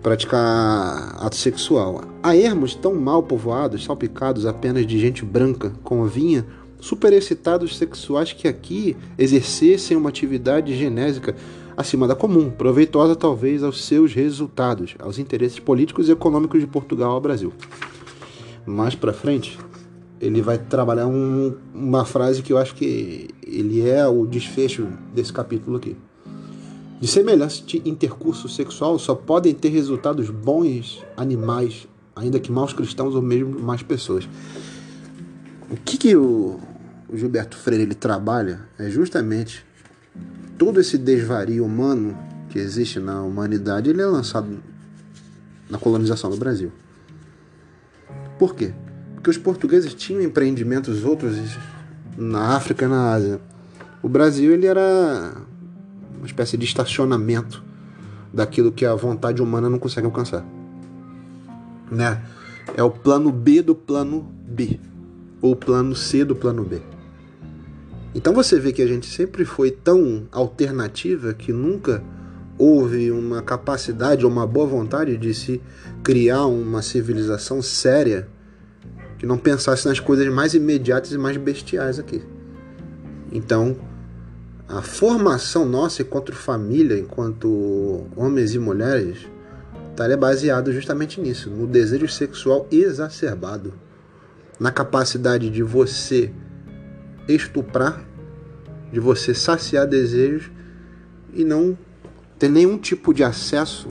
praticar 0.00 1.16
ato 1.18 1.34
sexual. 1.34 2.04
Há 2.22 2.36
ermos 2.36 2.76
tão 2.76 2.94
mal 2.94 3.24
povoados, 3.24 3.82
salpicados 3.82 4.46
apenas 4.46 4.86
de 4.86 5.00
gente 5.00 5.24
branca, 5.24 5.72
com 5.82 6.06
vinha 6.06 6.46
superexcitados 6.78 7.76
sexuais 7.76 8.32
que 8.32 8.46
aqui 8.46 8.96
exercessem 9.18 9.96
uma 9.96 10.10
atividade 10.10 10.76
genésica 10.76 11.34
acima 11.76 12.06
da 12.06 12.14
comum, 12.14 12.50
proveitosa 12.50 13.16
talvez 13.16 13.64
aos 13.64 13.84
seus 13.84 14.14
resultados, 14.14 14.94
aos 15.00 15.18
interesses 15.18 15.58
políticos 15.58 16.08
e 16.08 16.12
econômicos 16.12 16.60
de 16.60 16.68
Portugal 16.68 17.10
ao 17.10 17.20
Brasil. 17.20 17.52
Mais 18.66 18.94
para 18.94 19.12
frente, 19.12 19.58
ele 20.20 20.42
vai 20.42 20.58
trabalhar 20.58 21.06
um, 21.06 21.54
uma 21.72 22.04
frase 22.04 22.42
que 22.42 22.52
eu 22.52 22.58
acho 22.58 22.74
que 22.74 23.28
ele 23.46 23.88
é 23.88 24.06
o 24.06 24.26
desfecho 24.26 24.88
desse 25.14 25.32
capítulo 25.32 25.76
aqui. 25.76 25.96
De 27.00 27.06
semelhante 27.06 27.82
intercurso 27.84 28.48
sexual 28.48 28.98
só 28.98 29.14
podem 29.14 29.54
ter 29.54 29.68
resultados 29.68 30.30
bons 30.30 31.04
animais, 31.16 31.86
ainda 32.14 32.40
que 32.40 32.50
maus 32.50 32.72
cristãos 32.72 33.14
ou 33.14 33.22
mesmo 33.22 33.60
más 33.60 33.82
pessoas. 33.82 34.26
O 35.70 35.76
que, 35.76 35.98
que 35.98 36.16
o, 36.16 36.58
o 37.08 37.16
Gilberto 37.16 37.56
Freire 37.56 37.82
ele 37.82 37.94
trabalha 37.94 38.60
é 38.78 38.88
justamente 38.88 39.64
todo 40.56 40.80
esse 40.80 40.96
desvario 40.96 41.64
humano 41.64 42.16
que 42.48 42.58
existe 42.58 42.98
na 42.98 43.22
humanidade, 43.22 43.90
ele 43.90 44.00
é 44.00 44.06
lançado 44.06 44.62
na 45.68 45.78
colonização 45.78 46.30
do 46.30 46.36
Brasil. 46.36 46.72
Por 48.38 48.54
quê? 48.54 48.72
Porque 49.14 49.30
os 49.30 49.38
portugueses 49.38 49.94
tinham 49.94 50.22
empreendimentos 50.22 51.04
outros 51.04 51.36
na 52.16 52.56
África 52.56 52.84
e 52.84 52.88
na 52.88 53.12
Ásia. 53.12 53.40
O 54.02 54.08
Brasil 54.08 54.52
ele 54.52 54.66
era 54.66 55.34
uma 56.16 56.26
espécie 56.26 56.56
de 56.56 56.64
estacionamento 56.64 57.64
daquilo 58.32 58.70
que 58.70 58.84
a 58.84 58.94
vontade 58.94 59.42
humana 59.42 59.68
não 59.68 59.78
consegue 59.78 60.06
alcançar. 60.06 60.44
Né? 61.90 62.22
É 62.76 62.82
o 62.82 62.90
plano 62.90 63.32
B 63.32 63.62
do 63.62 63.74
plano 63.74 64.28
B, 64.46 64.78
ou 65.40 65.52
o 65.52 65.56
plano 65.56 65.94
C 65.94 66.24
do 66.24 66.36
plano 66.36 66.64
B. 66.64 66.80
Então 68.14 68.32
você 68.32 68.58
vê 68.58 68.72
que 68.72 68.82
a 68.82 68.86
gente 68.86 69.06
sempre 69.06 69.44
foi 69.44 69.70
tão 69.70 70.26
alternativa 70.32 71.34
que 71.34 71.52
nunca 71.52 72.02
houve 72.58 73.10
uma 73.10 73.42
capacidade 73.42 74.24
ou 74.24 74.30
uma 74.30 74.46
boa 74.46 74.66
vontade 74.66 75.16
de 75.16 75.34
se 75.34 75.60
criar 76.02 76.46
uma 76.46 76.82
civilização 76.82 77.60
séria 77.60 78.28
que 79.18 79.26
não 79.26 79.38
pensasse 79.38 79.86
nas 79.86 80.00
coisas 80.00 80.26
mais 80.28 80.54
imediatas 80.54 81.12
e 81.12 81.18
mais 81.18 81.36
bestiais 81.36 81.98
aqui. 81.98 82.22
Então, 83.32 83.76
a 84.68 84.82
formação 84.82 85.64
nossa 85.64 86.02
enquanto 86.02 86.32
família, 86.32 86.98
enquanto 86.98 88.06
homens 88.16 88.54
e 88.54 88.58
mulheres, 88.58 89.26
estaria 89.90 90.16
baseado 90.16 90.72
justamente 90.72 91.20
nisso, 91.20 91.48
no 91.48 91.66
desejo 91.66 92.08
sexual 92.08 92.66
exacerbado, 92.70 93.74
na 94.58 94.70
capacidade 94.70 95.48
de 95.50 95.62
você 95.62 96.32
estuprar, 97.28 98.04
de 98.92 99.00
você 99.00 99.34
saciar 99.34 99.86
desejos 99.86 100.50
e 101.32 101.44
não 101.44 101.76
ter 102.38 102.48
nenhum 102.48 102.78
tipo 102.78 103.12
de 103.12 103.24
acesso 103.24 103.88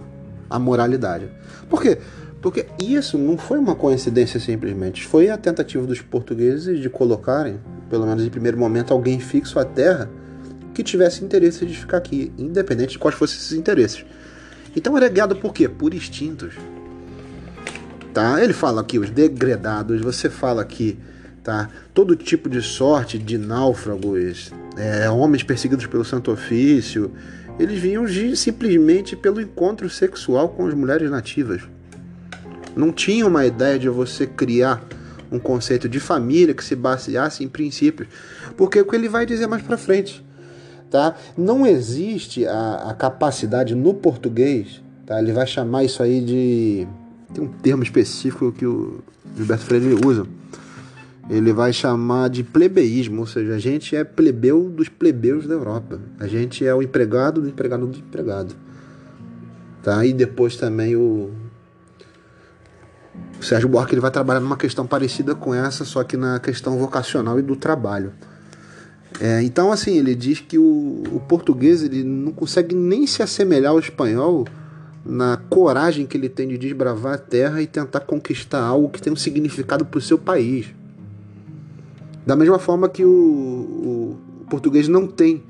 à 0.50 0.60
moralidade. 0.60 1.30
Por 1.70 1.82
quê? 1.82 1.98
Porque 2.42 2.68
isso 2.80 3.18
não 3.18 3.38
foi 3.38 3.58
uma 3.58 3.76
coincidência 3.76 4.40
simplesmente, 4.40 5.06
foi 5.06 5.30
a 5.30 5.38
tentativa 5.38 5.86
dos 5.88 6.02
portugueses 6.02 6.80
de 6.80 6.90
colocarem, 6.90 7.60
pelo 7.90 8.06
menos 8.06 8.24
em 8.24 8.30
primeiro 8.30 8.58
momento, 8.58 8.94
alguém 8.94 9.20
fixo 9.20 9.58
à 9.58 9.66
terra 9.66 10.10
que 10.74 10.84
tivesse 10.84 11.24
interesse 11.24 11.66
de 11.66 11.76
ficar 11.76 11.98
aqui, 11.98 12.32
independente 12.38 12.92
de 12.92 13.00
quais 13.00 13.18
fossem 13.18 13.38
esses 13.38 13.54
interesses. 13.54 14.06
Então 14.76 14.96
era 14.96 15.08
guiado 15.08 15.36
por 15.38 15.54
quê? 15.54 15.68
Por 15.68 15.94
instintos. 15.94 16.54
Tá? 18.14 18.44
Ele 18.44 18.54
fala 18.54 18.82
aqui 18.82 19.00
os 19.00 19.10
degredados, 19.10 20.02
você 20.02 20.30
fala 20.30 20.62
aqui 20.62 21.00
tá? 21.46 21.70
Todo 21.94 22.16
tipo 22.16 22.50
de 22.50 22.62
sorte 22.62 23.18
de 23.20 23.38
náufragos, 23.38 24.52
é, 24.76 25.10
homens 25.10 25.44
perseguidos 25.44 25.86
pelo 25.86 26.04
Santo 26.04 26.32
Ofício, 26.32 27.12
eles 27.60 27.80
vinham 27.80 28.06
simplesmente 28.36 29.16
pelo 29.16 29.42
encontro 29.42 29.90
sexual 29.90 30.50
com 30.50 30.68
as 30.68 30.74
mulheres 30.74 31.10
nativas. 31.10 31.62
Não 32.76 32.92
tinha 32.92 33.26
uma 33.26 33.46
ideia 33.46 33.80
de 33.80 33.88
você 33.88 34.28
criar 34.28 34.86
um 35.32 35.40
conceito 35.40 35.88
de 35.88 36.00
família 36.00 36.54
que 36.54 36.64
se 36.64 36.76
baseasse 36.76 37.44
em 37.44 37.48
princípios, 37.48 38.08
porque 38.58 38.80
é 38.80 38.82
o 38.82 38.86
que 38.86 38.96
ele 38.96 39.10
vai 39.10 39.26
dizer 39.26 39.48
mais 39.48 39.64
para 39.64 39.78
frente, 39.78 40.24
tá? 40.92 41.16
Não 41.38 41.66
existe 41.66 42.46
a, 42.46 42.90
a 42.90 42.94
capacidade 42.94 43.74
no 43.74 43.94
português, 43.94 44.82
tá? 45.06 45.20
Ele 45.20 45.32
vai 45.32 45.48
chamar 45.48 45.84
isso 45.84 46.04
aí 46.04 46.22
de 46.22 46.88
tem 47.34 47.44
um 47.44 47.48
termo 47.48 47.84
específico 47.84 48.52
que 48.52 48.66
o 48.66 49.04
Gilberto 49.36 49.66
Freire 49.66 49.96
usa 50.06 50.26
ele 51.30 51.52
vai 51.52 51.74
chamar 51.74 52.30
de 52.30 52.44
plebeísmo, 52.44 53.22
ou 53.22 53.28
seja, 53.28 53.56
a 53.56 53.60
gente 53.60 53.96
é 53.96 54.04
plebeu 54.04 54.70
dos 54.70 54.90
plebeus 54.90 55.48
da 55.48 55.56
Europa. 55.56 56.00
A 56.20 56.28
gente 56.28 56.66
é 56.66 56.74
o 56.74 56.82
empregado 56.82 57.42
do 57.42 57.50
empregado 57.50 57.88
do 57.88 57.98
empregado. 57.98 58.56
Tá? 59.82 60.06
E 60.06 60.14
depois 60.14 60.56
também 60.56 60.96
o, 60.96 61.32
o 63.40 63.44
Sérgio 63.44 63.68
Buarque 63.68 63.94
ele 63.94 64.02
vai 64.02 64.12
trabalhar 64.12 64.40
numa 64.40 64.58
questão 64.58 64.86
parecida 64.86 65.34
com 65.34 65.54
essa, 65.54 65.84
só 65.84 66.04
que 66.04 66.16
na 66.16 66.40
questão 66.40 66.78
vocacional 66.78 67.40
e 67.40 67.42
do 67.42 67.56
trabalho. 67.56 68.14
É, 69.20 69.42
então, 69.42 69.72
assim, 69.72 69.98
ele 69.98 70.14
diz 70.14 70.42
que 70.42 70.58
o, 70.58 71.04
o 71.12 71.20
português 71.28 71.82
ele 71.82 72.04
não 72.04 72.34
consegue 72.34 72.76
nem 72.76 73.08
se 73.08 73.24
assemelhar 73.24 73.72
ao 73.72 73.80
espanhol 73.80 74.46
na 75.06 75.38
coragem 75.38 76.06
que 76.06 76.18
ele 76.18 76.28
tem 76.28 76.48
de 76.48 76.58
desbravar 76.58 77.14
a 77.14 77.18
terra 77.18 77.62
e 77.62 77.68
tentar 77.68 78.02
conquistar 78.02 78.62
algo 78.62 78.90
que 78.90 79.02
tem 79.02 79.14
um 79.14 79.16
significado 79.16 79.86
para 79.86 79.98
o 79.98 80.02
seu 80.02 80.18
país. 80.18 80.68
Da 82.26 82.36
mesma 82.36 82.58
forma 82.58 82.90
que 82.90 83.06
o, 83.06 83.10
o, 83.10 84.18
o 84.42 84.46
português 84.50 84.88
não 84.88 85.06
tem 85.08 85.44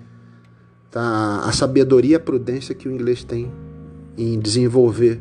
tá, 0.92 1.42
a 1.44 1.52
sabedoria 1.52 2.18
a 2.18 2.20
prudência 2.20 2.76
que 2.76 2.88
o 2.88 2.92
inglês 2.92 3.24
tem 3.24 3.52
em 4.18 4.40
desenvolver 4.40 5.20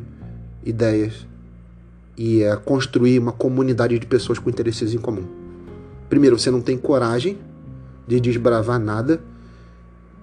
ideias 0.63 1.25
e 2.17 2.43
é, 2.43 2.55
construir 2.55 3.19
uma 3.19 3.31
comunidade 3.31 3.97
de 3.97 4.05
pessoas 4.05 4.39
com 4.39 4.49
interesses 4.49 4.93
em 4.93 4.97
comum. 4.97 5.25
Primeiro, 6.09 6.37
você 6.37 6.51
não 6.51 6.61
tem 6.61 6.77
coragem 6.77 7.37
de 8.07 8.19
desbravar 8.19 8.79
nada 8.79 9.21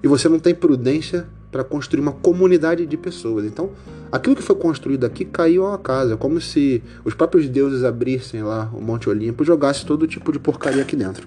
e 0.03 0.09
você 0.09 0.29
não 0.29 0.39
tem 0.39 0.55
prudência 0.55 1.27
para 1.51 1.63
construir 1.63 2.01
uma 2.01 2.13
comunidade 2.13 2.87
de 2.87 2.97
pessoas. 2.97 3.45
Então, 3.45 3.71
aquilo 4.13 4.37
que 4.37 4.43
foi 4.43 4.55
construído 4.55 5.05
aqui 5.05 5.25
caiu 5.25 5.67
ao 5.67 5.73
acaso. 5.73 6.13
É 6.13 6.17
como 6.17 6.41
se 6.41 6.83
os 7.05 7.15
próprios 7.15 7.49
deuses 7.49 7.83
abrissem 7.83 8.43
lá 8.43 8.71
o 8.75 8.81
Monte 8.81 9.09
Olimpo 9.09 9.43
e 9.43 9.47
jogassem 9.47 9.87
todo 9.87 10.07
tipo 10.07 10.31
de 10.31 10.39
porcaria 10.39 10.83
aqui 10.83 10.95
dentro. 10.95 11.27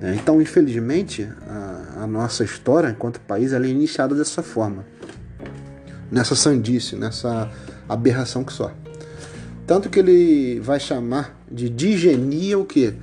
É, 0.00 0.14
então, 0.14 0.40
infelizmente, 0.40 1.28
a, 1.46 2.02
a, 2.02 2.06
nossa 2.06 2.44
história 2.44 2.90
enquanto 2.90 3.20
país 3.20 3.52
é 3.52 3.60
iniciada 3.60 4.14
dessa 4.14 4.42
forma. 4.42 4.84
Nessa 6.10 6.34
sandice, 6.34 6.96
nessa 6.96 7.50
aberração 7.88 8.42
que 8.42 8.52
só. 8.52 8.72
Tanto 9.66 9.90
que 9.90 9.98
ele 9.98 10.60
vai 10.60 10.78
chamar 10.78 11.36
de 11.50 11.68
digenia 11.68 12.58
o 12.58 12.64
que? 12.64 12.94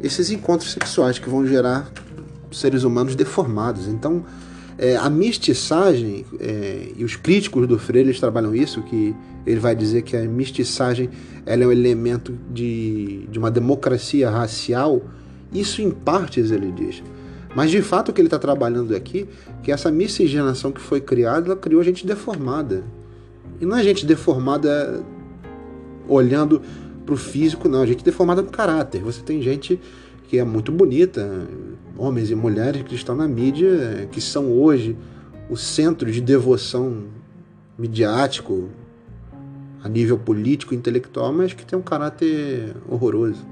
Esses 0.00 0.30
encontros 0.30 0.70
sexuais 0.70 1.18
que 1.18 1.28
vão 1.28 1.46
gerar 1.46 1.90
seres 2.52 2.84
humanos 2.84 3.16
deformados. 3.16 3.88
Então, 3.88 4.24
é, 4.78 4.96
a 4.96 5.10
mistiçagem, 5.10 6.24
é, 6.38 6.92
e 6.96 7.04
os 7.04 7.16
críticos 7.16 7.66
do 7.66 7.78
Freire 7.78 8.08
eles 8.08 8.20
trabalham 8.20 8.54
isso, 8.54 8.80
que 8.82 9.14
ele 9.44 9.58
vai 9.58 9.74
dizer 9.74 10.02
que 10.02 10.16
a 10.16 10.22
mistiçagem 10.22 11.10
ela 11.44 11.64
é 11.64 11.66
um 11.66 11.72
elemento 11.72 12.38
de, 12.52 13.26
de 13.28 13.38
uma 13.38 13.50
democracia 13.50 14.30
racial, 14.30 15.02
isso 15.52 15.82
em 15.82 15.90
partes 15.90 16.52
ele 16.52 16.70
diz. 16.70 17.02
Mas 17.56 17.70
de 17.70 17.82
fato 17.82 18.10
o 18.10 18.12
que 18.12 18.20
ele 18.20 18.28
está 18.28 18.38
trabalhando 18.38 18.94
aqui, 18.94 19.26
que 19.62 19.72
essa 19.72 19.90
miscigenação 19.90 20.70
que 20.70 20.80
foi 20.80 21.00
criada, 21.00 21.46
ela 21.46 21.56
criou 21.56 21.82
gente 21.82 22.06
deformada. 22.06 22.84
E 23.60 23.66
não 23.66 23.76
é 23.76 23.82
gente 23.82 24.06
deformada 24.06 25.02
olhando 26.06 26.62
para 27.04 27.14
o 27.14 27.16
físico, 27.16 27.68
não. 27.68 27.82
É 27.82 27.86
gente 27.86 28.04
deformada 28.04 28.42
no 28.42 28.50
caráter. 28.50 29.02
Você 29.02 29.22
tem 29.22 29.42
gente 29.42 29.80
que 30.28 30.38
é 30.38 30.44
muito 30.44 30.70
bonita, 30.70 31.48
homens 31.96 32.30
e 32.30 32.34
mulheres 32.34 32.82
que 32.82 32.94
estão 32.94 33.16
na 33.16 33.26
mídia, 33.26 34.06
que 34.12 34.20
são 34.20 34.52
hoje 34.52 34.94
o 35.48 35.56
centro 35.56 36.12
de 36.12 36.20
devoção 36.20 37.04
midiático 37.78 38.68
a 39.82 39.88
nível 39.88 40.18
político, 40.18 40.74
intelectual, 40.74 41.32
mas 41.32 41.54
que 41.54 41.64
tem 41.64 41.78
um 41.78 41.82
caráter 41.82 42.76
horroroso. 42.86 43.44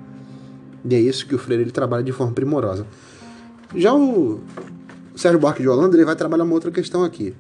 E 0.84 0.94
é 0.94 1.00
isso 1.00 1.26
que 1.26 1.34
o 1.34 1.38
Freire 1.38 1.62
ele 1.62 1.70
trabalha 1.70 2.04
de 2.04 2.12
forma 2.12 2.34
primorosa. 2.34 2.86
Já 3.74 3.94
o 3.94 4.40
Sérgio 5.14 5.40
Buarque 5.40 5.62
de 5.62 5.68
Holanda 5.68 5.96
ele 5.96 6.04
vai 6.04 6.14
trabalhar 6.14 6.44
uma 6.44 6.54
outra 6.54 6.70
questão 6.70 7.02
aqui. 7.04 7.34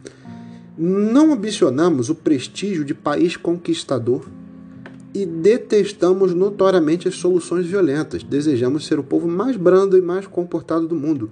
Não 0.78 1.34
ambicionamos 1.34 2.08
o 2.08 2.14
prestígio 2.14 2.84
de 2.84 2.94
país 2.94 3.36
conquistador 3.36 4.26
e 5.16 5.24
detestamos 5.24 6.34
notoriamente 6.34 7.08
as 7.08 7.14
soluções 7.14 7.64
violentas. 7.64 8.22
Desejamos 8.22 8.84
ser 8.84 8.98
o 8.98 9.02
povo 9.02 9.26
mais 9.26 9.56
brando 9.56 9.96
e 9.96 10.02
mais 10.02 10.26
comportado 10.26 10.86
do 10.86 10.94
mundo. 10.94 11.30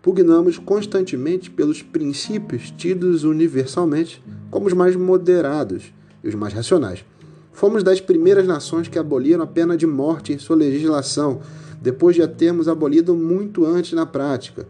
Pugnamos 0.00 0.56
constantemente 0.56 1.50
pelos 1.50 1.82
princípios 1.82 2.70
tidos 2.70 3.24
universalmente 3.24 4.24
como 4.50 4.66
os 4.66 4.72
mais 4.72 4.96
moderados 4.96 5.92
e 6.24 6.28
os 6.28 6.34
mais 6.34 6.54
racionais. 6.54 7.04
Fomos 7.52 7.82
das 7.82 8.00
primeiras 8.00 8.46
nações 8.46 8.88
que 8.88 8.98
aboliram 8.98 9.42
a 9.42 9.46
pena 9.46 9.76
de 9.76 9.86
morte 9.86 10.32
em 10.32 10.38
sua 10.38 10.56
legislação, 10.56 11.40
depois 11.82 12.16
de 12.16 12.22
a 12.22 12.28
termos 12.28 12.66
abolido 12.66 13.14
muito 13.14 13.66
antes 13.66 13.92
na 13.92 14.06
prática. 14.06 14.66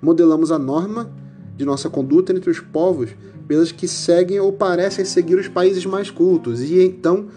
Modelamos 0.00 0.50
a 0.50 0.58
norma 0.58 1.08
de 1.56 1.64
nossa 1.64 1.88
conduta 1.88 2.32
entre 2.32 2.50
os 2.50 2.58
povos 2.58 3.10
pelas 3.46 3.70
que 3.70 3.86
seguem 3.86 4.40
ou 4.40 4.52
parecem 4.52 5.04
seguir 5.04 5.36
os 5.36 5.46
países 5.46 5.86
mais 5.86 6.10
cultos, 6.10 6.62
e 6.62 6.80
então 6.80 7.28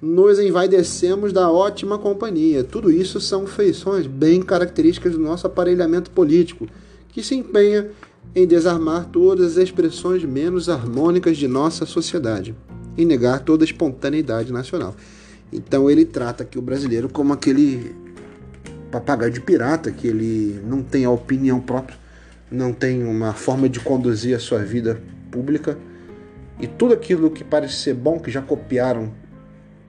nos 0.00 0.38
envaidecemos 0.38 1.32
da 1.32 1.50
ótima 1.50 1.98
companhia. 1.98 2.64
Tudo 2.64 2.90
isso 2.90 3.20
são 3.20 3.46
feições 3.46 4.06
bem 4.06 4.40
características 4.40 5.12
do 5.12 5.18
nosso 5.18 5.46
aparelhamento 5.46 6.10
político, 6.10 6.66
que 7.10 7.22
se 7.22 7.34
empenha 7.34 7.90
em 8.34 8.46
desarmar 8.46 9.06
todas 9.06 9.52
as 9.52 9.64
expressões 9.64 10.24
menos 10.24 10.68
harmônicas 10.68 11.36
de 11.36 11.46
nossa 11.46 11.84
sociedade 11.84 12.54
e 12.96 13.04
negar 13.04 13.40
toda 13.40 13.64
a 13.64 13.66
espontaneidade 13.66 14.52
nacional. 14.52 14.94
Então 15.52 15.90
ele 15.90 16.04
trata 16.04 16.44
aqui 16.44 16.58
o 16.58 16.62
brasileiro 16.62 17.08
como 17.08 17.32
aquele 17.32 17.94
papagaio 18.90 19.32
de 19.32 19.40
pirata, 19.40 19.90
que 19.90 20.06
ele 20.06 20.60
não 20.64 20.82
tem 20.82 21.04
a 21.04 21.10
opinião 21.10 21.60
própria, 21.60 21.98
não 22.50 22.72
tem 22.72 23.04
uma 23.04 23.32
forma 23.34 23.68
de 23.68 23.80
conduzir 23.80 24.34
a 24.34 24.38
sua 24.38 24.58
vida 24.58 25.00
pública, 25.30 25.78
e 26.60 26.66
tudo 26.66 26.94
aquilo 26.94 27.30
que 27.30 27.44
parece 27.44 27.74
ser 27.74 27.94
bom, 27.94 28.18
que 28.18 28.30
já 28.30 28.42
copiaram 28.42 29.12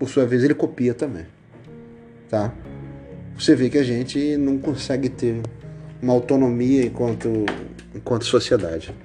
por 0.02 0.10
sua 0.10 0.26
vez, 0.26 0.44
ele 0.44 0.56
copia 0.56 0.96
também. 0.96 1.28
Tá? 2.28 2.52
Você 3.38 3.56
vê 3.56 3.70
que 3.70 3.78
a 3.78 3.84
gente 3.84 4.36
não 4.36 4.58
consegue 4.58 5.10
ter 5.10 5.44
uma 6.02 6.12
autonomia 6.12 6.84
enquanto, 6.84 7.30
enquanto 7.94 8.26
sociedade. 8.26 8.96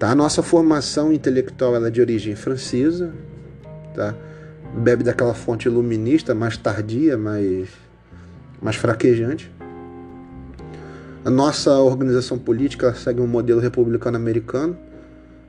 Tá? 0.00 0.10
A 0.10 0.14
nossa 0.16 0.42
formação 0.42 1.12
intelectual 1.12 1.76
ela 1.76 1.86
é 1.86 1.90
de 1.92 2.00
origem 2.00 2.34
francesa, 2.34 3.14
tá? 3.94 4.12
bebe 4.74 5.04
daquela 5.04 5.32
fonte 5.32 5.68
iluminista 5.68 6.34
mais 6.34 6.56
tardia, 6.56 7.16
mais, 7.16 7.68
mais 8.60 8.74
fraquejante. 8.74 9.48
A 11.24 11.30
nossa 11.30 11.78
organização 11.78 12.36
política 12.36 12.92
segue 12.94 13.20
um 13.20 13.28
modelo 13.28 13.60
republicano 13.60 14.16
americano, 14.16 14.76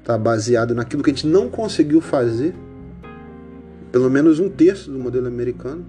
tá? 0.04 0.16
baseado 0.20 0.76
naquilo 0.76 1.02
que 1.02 1.10
a 1.10 1.14
gente 1.14 1.26
não 1.26 1.50
conseguiu 1.50 2.00
fazer 2.00 2.54
pelo 3.92 4.10
menos 4.10 4.40
um 4.40 4.50
terço 4.50 4.90
do 4.90 4.98
modelo 4.98 5.28
americano. 5.28 5.86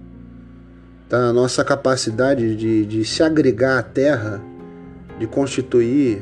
Tá? 1.07 1.29
A 1.29 1.33
nossa 1.33 1.63
capacidade 1.63 2.55
de, 2.55 2.85
de 2.85 3.05
se 3.05 3.23
agregar 3.23 3.79
à 3.79 3.83
terra, 3.83 4.41
de 5.19 5.27
constituir 5.27 6.21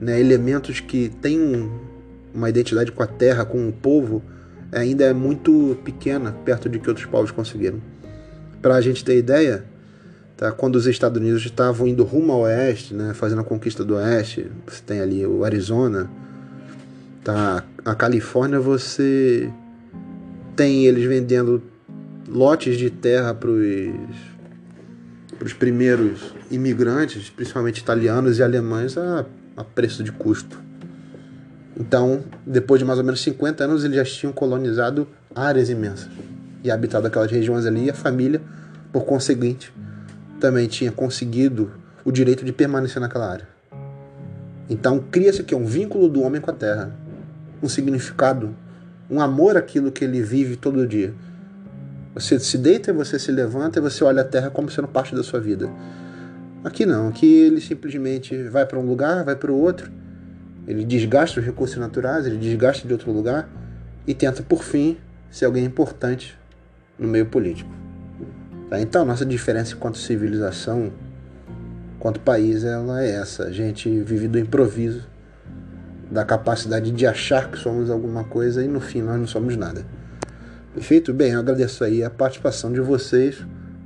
né, 0.00 0.20
elementos 0.20 0.80
que 0.80 1.08
têm 1.08 1.70
uma 2.34 2.48
identidade 2.48 2.92
com 2.92 3.02
a 3.02 3.06
terra, 3.06 3.44
com 3.44 3.68
o 3.68 3.72
povo, 3.72 4.22
ainda 4.70 5.04
é 5.04 5.12
muito 5.12 5.76
pequena 5.84 6.32
perto 6.44 6.68
de 6.68 6.78
que 6.78 6.88
outros 6.88 7.06
povos 7.06 7.30
conseguiram. 7.30 7.80
Para 8.60 8.74
a 8.74 8.80
gente 8.80 9.04
ter 9.04 9.16
ideia, 9.16 9.64
tá, 10.36 10.52
quando 10.52 10.76
os 10.76 10.86
Estados 10.86 11.18
Unidos 11.20 11.44
estavam 11.44 11.86
indo 11.86 12.04
rumo 12.04 12.32
ao 12.32 12.40
oeste, 12.40 12.94
né, 12.94 13.14
fazendo 13.14 13.40
a 13.40 13.44
conquista 13.44 13.84
do 13.84 13.94
oeste, 13.94 14.50
você 14.66 14.82
tem 14.84 15.00
ali 15.00 15.24
o 15.24 15.44
Arizona, 15.44 16.10
tá, 17.24 17.64
a 17.84 17.94
Califórnia, 17.94 18.60
você 18.60 19.50
tem 20.58 20.86
eles 20.86 21.04
vendendo 21.04 21.62
lotes 22.28 22.76
de 22.76 22.90
terra 22.90 23.32
para 23.32 23.48
os 23.48 25.52
primeiros 25.56 26.34
imigrantes, 26.50 27.30
principalmente 27.30 27.78
italianos 27.78 28.40
e 28.40 28.42
alemães, 28.42 28.98
a, 28.98 29.24
a 29.56 29.62
preço 29.62 30.02
de 30.02 30.10
custo. 30.10 30.60
Então, 31.78 32.24
depois 32.44 32.80
de 32.80 32.84
mais 32.84 32.98
ou 32.98 33.04
menos 33.04 33.22
50 33.22 33.62
anos, 33.62 33.84
eles 33.84 33.98
já 33.98 34.04
tinham 34.04 34.32
colonizado 34.32 35.06
áreas 35.32 35.70
imensas 35.70 36.10
e 36.64 36.72
habitado 36.72 37.06
aquelas 37.06 37.30
regiões 37.30 37.64
ali, 37.64 37.84
e 37.84 37.90
a 37.90 37.94
família, 37.94 38.42
por 38.92 39.04
conseguinte, 39.04 39.72
também 40.40 40.66
tinha 40.66 40.90
conseguido 40.90 41.70
o 42.04 42.10
direito 42.10 42.44
de 42.44 42.52
permanecer 42.52 43.00
naquela 43.00 43.30
área. 43.30 43.48
Então, 44.68 44.98
cria-se 44.98 45.40
aqui 45.40 45.54
um 45.54 45.64
vínculo 45.64 46.08
do 46.08 46.20
homem 46.20 46.40
com 46.40 46.50
a 46.50 46.54
terra, 46.54 46.92
um 47.62 47.68
significado 47.68 48.56
um 49.10 49.20
amor 49.20 49.56
àquilo 49.56 49.90
que 49.90 50.04
ele 50.04 50.22
vive 50.22 50.56
todo 50.56 50.86
dia. 50.86 51.14
Você 52.14 52.38
se 52.38 52.58
deita, 52.58 52.92
você 52.92 53.18
se 53.18 53.30
levanta 53.30 53.78
e 53.78 53.82
você 53.82 54.02
olha 54.04 54.22
a 54.22 54.24
terra 54.24 54.50
como 54.50 54.70
sendo 54.70 54.88
parte 54.88 55.14
da 55.14 55.22
sua 55.22 55.40
vida. 55.40 55.70
Aqui 56.64 56.84
não, 56.84 57.08
aqui 57.08 57.26
ele 57.26 57.60
simplesmente 57.60 58.36
vai 58.44 58.66
para 58.66 58.78
um 58.78 58.86
lugar, 58.86 59.24
vai 59.24 59.36
para 59.36 59.52
o 59.52 59.56
outro, 59.56 59.90
ele 60.66 60.84
desgasta 60.84 61.40
os 61.40 61.46
recursos 61.46 61.76
naturais, 61.76 62.26
ele 62.26 62.36
desgasta 62.36 62.86
de 62.86 62.92
outro 62.92 63.12
lugar 63.12 63.48
e 64.06 64.12
tenta, 64.12 64.42
por 64.42 64.64
fim, 64.64 64.96
ser 65.30 65.44
alguém 65.44 65.64
importante 65.64 66.36
no 66.98 67.06
meio 67.06 67.26
político. 67.26 67.70
Tá? 68.68 68.80
Então, 68.80 69.04
nossa 69.04 69.24
diferença 69.24 69.76
quanto 69.76 69.98
civilização, 69.98 70.92
quanto 71.98 72.20
país, 72.20 72.64
ela 72.64 73.02
é 73.02 73.12
essa. 73.12 73.44
A 73.44 73.52
gente 73.52 73.88
vive 74.00 74.28
do 74.28 74.38
improviso 74.38 75.06
da 76.10 76.24
capacidade 76.24 76.90
de 76.90 77.06
achar 77.06 77.50
que 77.50 77.58
somos 77.58 77.90
alguma 77.90 78.24
coisa 78.24 78.64
e 78.64 78.68
no 78.68 78.80
fim 78.80 79.02
nós 79.02 79.18
não 79.18 79.26
somos 79.26 79.56
nada. 79.56 79.84
Perfeito? 80.74 81.12
Bem, 81.12 81.32
eu 81.32 81.40
agradeço 81.40 81.84
aí 81.84 82.02
a 82.02 82.10
participação 82.10 82.72
de 82.72 82.80
vocês. 82.80 83.44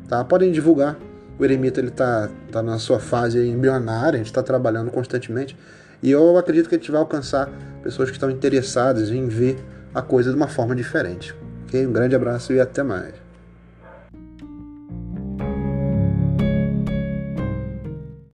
Tá? 0.09 0.23
Podem 0.25 0.53
divulgar. 0.53 0.99
O 1.39 1.45
Eremita 1.45 1.81
ele 1.81 1.91
tá, 1.91 2.29
tá 2.51 2.63
na 2.63 2.79
sua 2.79 3.01
fase 3.01 3.45
embrionária, 3.49 4.17
a 4.17 4.19
gente 4.19 4.27
está 4.27 4.43
trabalhando 4.43 4.91
constantemente. 4.91 5.57
E 6.03 6.11
eu 6.11 6.37
acredito 6.37 6.69
que 6.69 6.75
a 6.75 6.79
gente 6.79 6.91
vai 6.91 7.01
alcançar 7.01 7.49
pessoas 7.83 8.11
que 8.11 8.17
estão 8.17 8.31
interessadas 8.31 9.11
em 9.11 9.27
ver 9.27 9.57
a 9.95 10.03
coisa 10.03 10.31
de 10.31 10.37
uma 10.37 10.49
forma 10.49 10.75
diferente. 10.75 11.35
Okay? 11.67 11.87
Um 11.87 11.93
grande 11.93 12.15
abraço 12.15 12.53
e 12.53 12.61
até 12.61 12.83
mais. 12.83 13.22